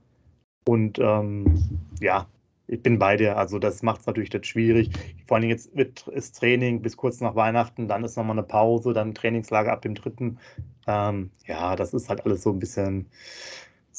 Und 0.68 1.00
ähm, 1.00 1.58
ja, 2.00 2.28
ich 2.72 2.82
bin 2.82 3.00
bei 3.00 3.18
dir. 3.18 3.38
Also 3.38 3.60
das 3.60 3.84
macht 3.84 4.02
es 4.02 4.08
natürlich 4.08 4.32
jetzt 4.34 4.48
schwierig. 4.48 4.90
Vor 5.28 5.38
allem 5.38 5.50
jetzt 5.50 5.76
wird, 5.76 6.08
ist 6.08 6.38
Training 6.40 6.82
bis 6.82 6.96
kurz 6.98 7.20
nach 7.20 7.36
Weihnachten, 7.36 7.88
dann 7.88 8.04
ist 8.04 8.16
nochmal 8.16 8.38
eine 8.38 8.48
Pause, 8.48 8.94
dann 8.94 9.14
Trainingslager 9.14 9.72
ab 9.72 9.82
dem 9.82 9.94
dritten. 9.94 10.40
Ähm, 10.88 11.32
ja, 11.46 11.76
das 11.76 11.94
ist 11.94 12.10
halt 12.10 12.26
alles 12.26 12.44
so 12.44 12.52
ein 12.52 12.60
bisschen 12.60 13.08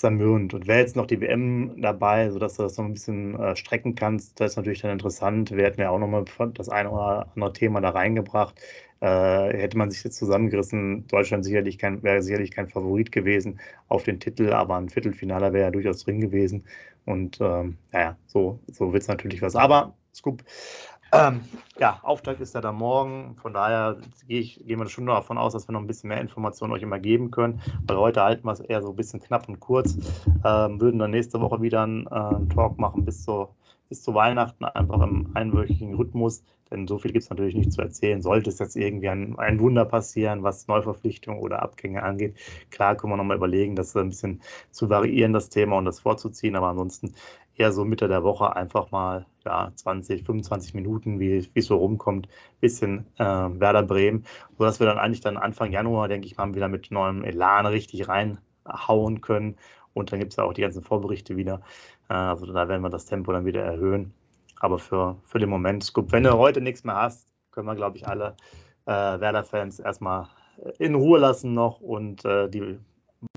zermürbend. 0.02 0.52
Und 0.52 0.66
wäre 0.66 0.80
jetzt 0.80 0.97
noch 0.97 1.06
die 1.06 1.21
WM 1.21 1.80
dabei, 1.80 2.30
sodass 2.30 2.56
du 2.56 2.64
das 2.64 2.76
noch 2.76 2.85
ein 2.85 2.92
bisschen 2.92 3.38
äh, 3.40 3.56
strecken 3.56 3.94
kannst, 3.94 4.40
das 4.40 4.53
ist 4.53 4.57
natürlich 4.57 4.83
dann 4.83 4.90
interessant. 4.90 5.53
Wir 5.53 5.64
hätten 5.64 5.81
ja 5.81 5.90
auch 5.90 5.98
nochmal 5.98 6.24
das 6.55 6.68
eine 6.68 6.90
oder 6.90 7.29
andere 7.35 7.53
Thema 7.53 7.81
da 7.81 7.90
reingebracht. 7.90 8.61
Äh, 9.00 9.57
hätte 9.57 9.79
man 9.79 9.90
sich 9.90 10.05
jetzt 10.05 10.18
zusammengerissen, 10.18 11.07
Deutschland 11.09 11.44
sicherlich 11.44 11.79
kein, 11.79 12.03
wäre 12.03 12.22
sicherlich 12.22 12.50
kein 12.50 12.68
Favorit 12.68 13.12
gewesen 13.12 13.61
auf 13.88 14.05
den 14.05 14.20
Titel, 14.20 14.53
aber 14.53 14.76
ein 14.76 14.88
Viertelfinaler 14.88 15.53
wäre 15.53 15.66
ja 15.66 15.70
durchaus 15.70 16.05
drin 16.05 16.20
gewesen. 16.20 16.64
Und 17.05 17.40
ähm, 17.40 17.79
naja, 17.92 18.16
so, 18.26 18.61
so 18.68 18.92
wird 18.92 19.03
es 19.03 19.09
natürlich 19.09 19.42
was. 19.42 19.57
Aber 19.57 19.94
Scoop, 20.14 20.42
ähm, 21.12 21.40
ja, 21.79 22.01
Auftakt 22.03 22.40
ist 22.40 22.55
ja 22.55 22.61
dann 22.61 22.77
morgen. 22.77 23.37
Von 23.40 23.53
daher 23.53 23.96
gehe 24.27 24.40
ich, 24.40 24.64
gehen 24.66 24.79
wir 24.79 24.88
schon 24.88 25.07
davon 25.07 25.38
aus, 25.38 25.53
dass 25.53 25.68
wir 25.68 25.72
noch 25.72 25.81
ein 25.81 25.87
bisschen 25.87 26.09
mehr 26.09 26.20
Informationen 26.20 26.72
euch 26.72 26.83
immer 26.83 26.98
geben 26.98 27.31
können. 27.31 27.61
Weil 27.87 27.96
heute 27.96 28.22
halten 28.22 28.46
wir 28.46 28.53
es 28.53 28.61
eher 28.61 28.83
so 28.83 28.90
ein 28.90 28.96
bisschen 28.96 29.20
knapp 29.20 29.48
und 29.48 29.61
kurz. 29.61 29.96
Ähm, 30.44 30.81
würden 30.81 30.98
dann 30.98 31.11
nächste 31.11 31.40
Woche 31.40 31.61
wieder 31.61 31.83
einen, 31.83 32.07
äh, 32.07 32.11
einen 32.11 32.48
Talk 32.48 32.79
machen 32.79 33.05
bis 33.05 33.25
zur, 33.25 33.55
bis 33.92 34.02
zu 34.02 34.14
Weihnachten, 34.14 34.64
einfach 34.64 35.02
im 35.02 35.33
einwöchigen 35.35 35.92
Rhythmus. 35.92 36.42
Denn 36.70 36.87
so 36.87 36.96
viel 36.96 37.12
gibt 37.12 37.24
es 37.24 37.28
natürlich 37.28 37.55
nicht 37.55 37.72
zu 37.72 37.83
erzählen. 37.83 38.22
Sollte 38.22 38.48
es 38.48 38.59
jetzt 38.59 38.74
irgendwie 38.74 39.11
ein, 39.11 39.38
ein 39.38 39.61
Wunder 39.61 39.85
passieren, 39.85 40.42
was 40.42 40.66
Neuverpflichtungen 40.66 41.38
oder 41.38 41.61
Abgänge 41.61 42.02
angeht, 42.02 42.35
klar 42.70 42.96
können 42.96 43.12
wir 43.12 43.18
nochmal 43.18 43.37
überlegen, 43.37 43.76
das 43.76 43.94
ein 43.94 44.09
bisschen 44.09 44.40
zu 44.70 44.88
variieren, 44.88 45.35
das 45.35 45.50
Thema 45.50 45.76
und 45.76 45.85
das 45.85 46.00
vorzuziehen. 46.00 46.57
Aber 46.57 46.68
ansonsten 46.68 47.12
eher 47.55 47.70
so 47.70 47.85
Mitte 47.85 48.09
der 48.09 48.22
Woche 48.24 48.57
einfach 48.57 48.90
mal 48.92 49.26
ja, 49.44 49.70
20, 49.74 50.24
25 50.24 50.72
Minuten, 50.72 51.20
wie 51.20 51.46
es 51.55 51.66
so 51.66 51.76
rumkommt, 51.76 52.28
bisschen 52.62 53.05
äh, 53.18 53.24
Werder 53.24 53.83
Bremen, 53.83 54.24
sodass 54.57 54.81
wir 54.81 54.87
dann 54.87 54.96
eigentlich 54.96 55.20
dann 55.20 55.37
Anfang 55.37 55.70
Januar, 55.70 56.09
denke 56.09 56.26
ich 56.26 56.38
mal, 56.38 56.55
wieder 56.55 56.68
mit 56.68 56.90
neuem 56.90 57.24
Elan 57.24 57.66
richtig 57.66 58.09
reinhauen 58.09 59.20
können. 59.20 59.59
Und 59.94 60.12
dann 60.12 60.18
gibt 60.18 60.33
es 60.33 60.37
ja 60.37 60.44
auch 60.44 60.52
die 60.52 60.62
ganzen 60.62 60.83
Vorberichte 60.83 61.37
wieder. 61.37 61.61
Äh, 62.09 62.14
also 62.14 62.46
da 62.46 62.68
werden 62.68 62.83
wir 62.83 62.90
das 62.90 63.07
Tempo 63.07 63.33
dann 63.33 63.44
wieder 63.44 63.62
erhöhen. 63.62 64.12
Aber 64.61 64.78
für, 64.78 65.16
für 65.24 65.38
den 65.38 65.50
Moment, 65.50 65.85
Scoop, 65.85 66.12
wenn 66.12 66.22
du 66.22 66.38
heute 66.38 66.61
nichts 66.61 66.85
mehr 66.85 66.96
hast, 66.96 67.28
können 67.50 67.66
wir, 67.66 67.74
glaube 67.74 67.96
ich, 67.96 68.07
alle 68.07 68.37
äh, 68.87 68.92
Werder-Fans 68.92 69.81
erstmal 69.81 70.28
in 70.78 70.94
Ruhe 70.94 71.18
lassen 71.18 71.55
noch 71.55 71.81
und 71.81 72.24
äh, 72.24 72.48
die 72.48 72.78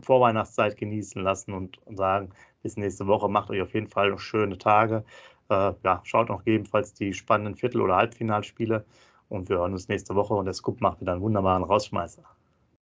Vorweihnachtszeit 0.04 0.78
genießen 0.78 1.22
lassen 1.22 1.54
und, 1.54 1.80
und 1.86 1.98
sagen, 1.98 2.30
bis 2.62 2.78
nächste 2.78 3.08
Woche. 3.08 3.30
Macht 3.30 3.50
euch 3.50 3.62
auf 3.62 3.74
jeden 3.74 3.88
Fall 3.88 4.12
noch 4.12 4.20
schöne 4.20 4.58
Tage. 4.58 5.04
Äh, 5.50 5.74
ja, 5.84 6.02
schaut 6.04 6.30
noch 6.30 6.44
gegebenenfalls 6.44 6.94
die 6.94 7.14
spannenden 7.14 7.56
Viertel- 7.56 7.82
oder 7.82 7.96
Halbfinalspiele. 7.96 8.86
Und 9.30 9.50
wir 9.50 9.58
hören 9.58 9.74
uns 9.74 9.88
nächste 9.88 10.16
Woche 10.16 10.34
und 10.34 10.46
der 10.46 10.54
Scoop 10.54 10.82
macht 10.82 11.02
wieder 11.02 11.14
einen 11.14 11.22
wunderbaren 11.22 11.64
Rausschmeißer. 11.64 12.24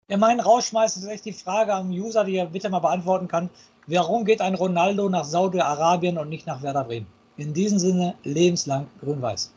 Ja, 0.06 0.18
mein 0.18 0.38
Rausschmeißer 0.38 1.00
ist 1.00 1.06
echt 1.06 1.24
die 1.24 1.32
Frage 1.32 1.72
am 1.72 1.88
User, 1.88 2.24
die 2.24 2.36
er 2.36 2.44
bitte 2.44 2.68
mal 2.68 2.80
beantworten 2.80 3.26
kann. 3.26 3.48
Warum 3.86 4.26
geht 4.26 4.42
ein 4.42 4.54
Ronaldo 4.54 5.08
nach 5.08 5.24
Saudi-Arabien 5.24 6.18
und 6.18 6.28
nicht 6.28 6.46
nach 6.46 6.60
Werder 6.60 6.84
Bremen? 6.84 7.06
In 7.38 7.54
diesem 7.54 7.78
Sinne 7.78 8.14
lebenslang 8.22 8.86
grün-weiß. 9.00 9.54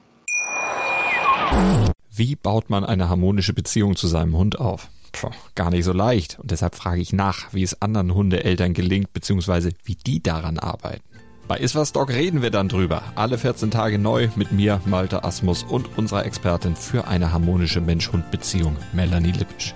Wie 2.11 2.37
baut 2.37 2.69
man 2.69 2.85
eine 2.85 3.09
harmonische 3.09 3.51
Beziehung 3.51 3.97
zu 3.97 4.07
seinem 4.07 4.37
Hund 4.37 4.57
auf? 4.57 4.87
Puh, 5.11 5.31
gar 5.55 5.69
nicht 5.69 5.83
so 5.83 5.91
leicht. 5.91 6.39
Und 6.39 6.49
deshalb 6.49 6.75
frage 6.75 7.01
ich 7.01 7.11
nach, 7.11 7.53
wie 7.53 7.63
es 7.63 7.81
anderen 7.81 8.13
Hundeeltern 8.13 8.73
gelingt, 8.73 9.11
beziehungsweise 9.11 9.71
wie 9.83 9.95
die 9.95 10.23
daran 10.23 10.59
arbeiten. 10.59 11.03
Bei 11.49 11.57
Iswas 11.57 11.91
Dog 11.91 12.09
reden 12.09 12.41
wir 12.41 12.51
dann 12.51 12.69
drüber. 12.69 13.03
Alle 13.15 13.37
14 13.37 13.69
Tage 13.69 13.99
neu 13.99 14.29
mit 14.37 14.53
mir, 14.53 14.79
Malte 14.85 15.25
Asmus 15.25 15.63
und 15.63 15.97
unserer 15.97 16.25
Expertin 16.25 16.77
für 16.77 17.05
eine 17.05 17.33
harmonische 17.33 17.81
Mensch-Hund-Beziehung, 17.81 18.77
Melanie 18.93 19.33
Lippisch. 19.33 19.75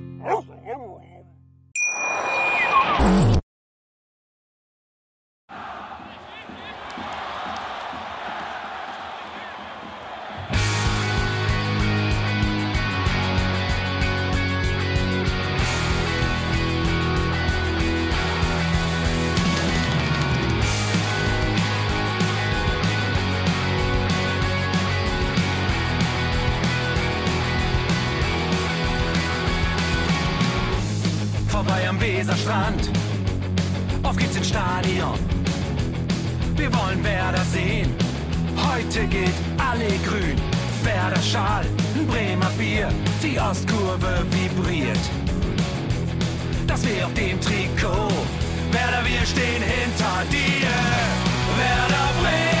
Stadion. 35.01 35.17
Wir 36.55 36.73
wollen 36.73 37.03
Werder 37.03 37.43
sehen. 37.51 37.93
Heute 38.71 39.05
geht 39.07 39.33
alle 39.57 39.87
grün. 40.05 40.35
Werder 40.83 41.21
Schal, 41.21 41.65
Bremer 42.07 42.51
Bier. 42.57 42.89
Die 43.21 43.39
Ostkurve 43.39 44.23
vibriert. 44.29 44.99
Das 46.67 46.83
wir 46.83 47.03
auf 47.03 47.13
dem 47.13 47.39
Trikot. 47.41 48.11
Werder, 48.71 49.03
wir 49.03 49.25
stehen 49.25 49.63
hinter 49.63 50.23
dir. 50.31 50.69
Werder 51.57 52.09
Bremer. 52.21 52.60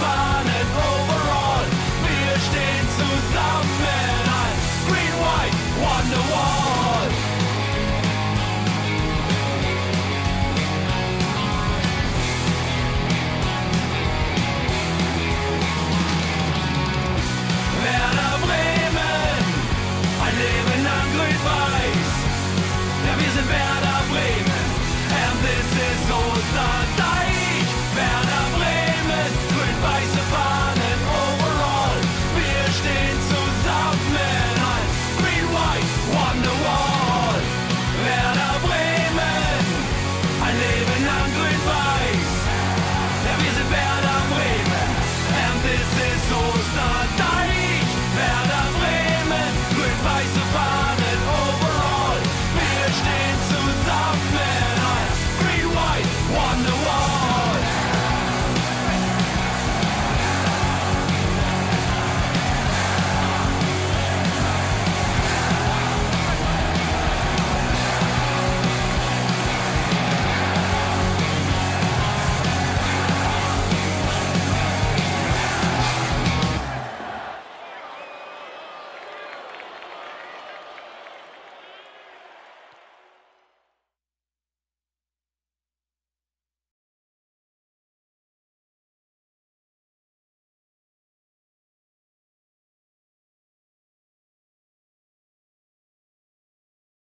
fun. 0.00 0.49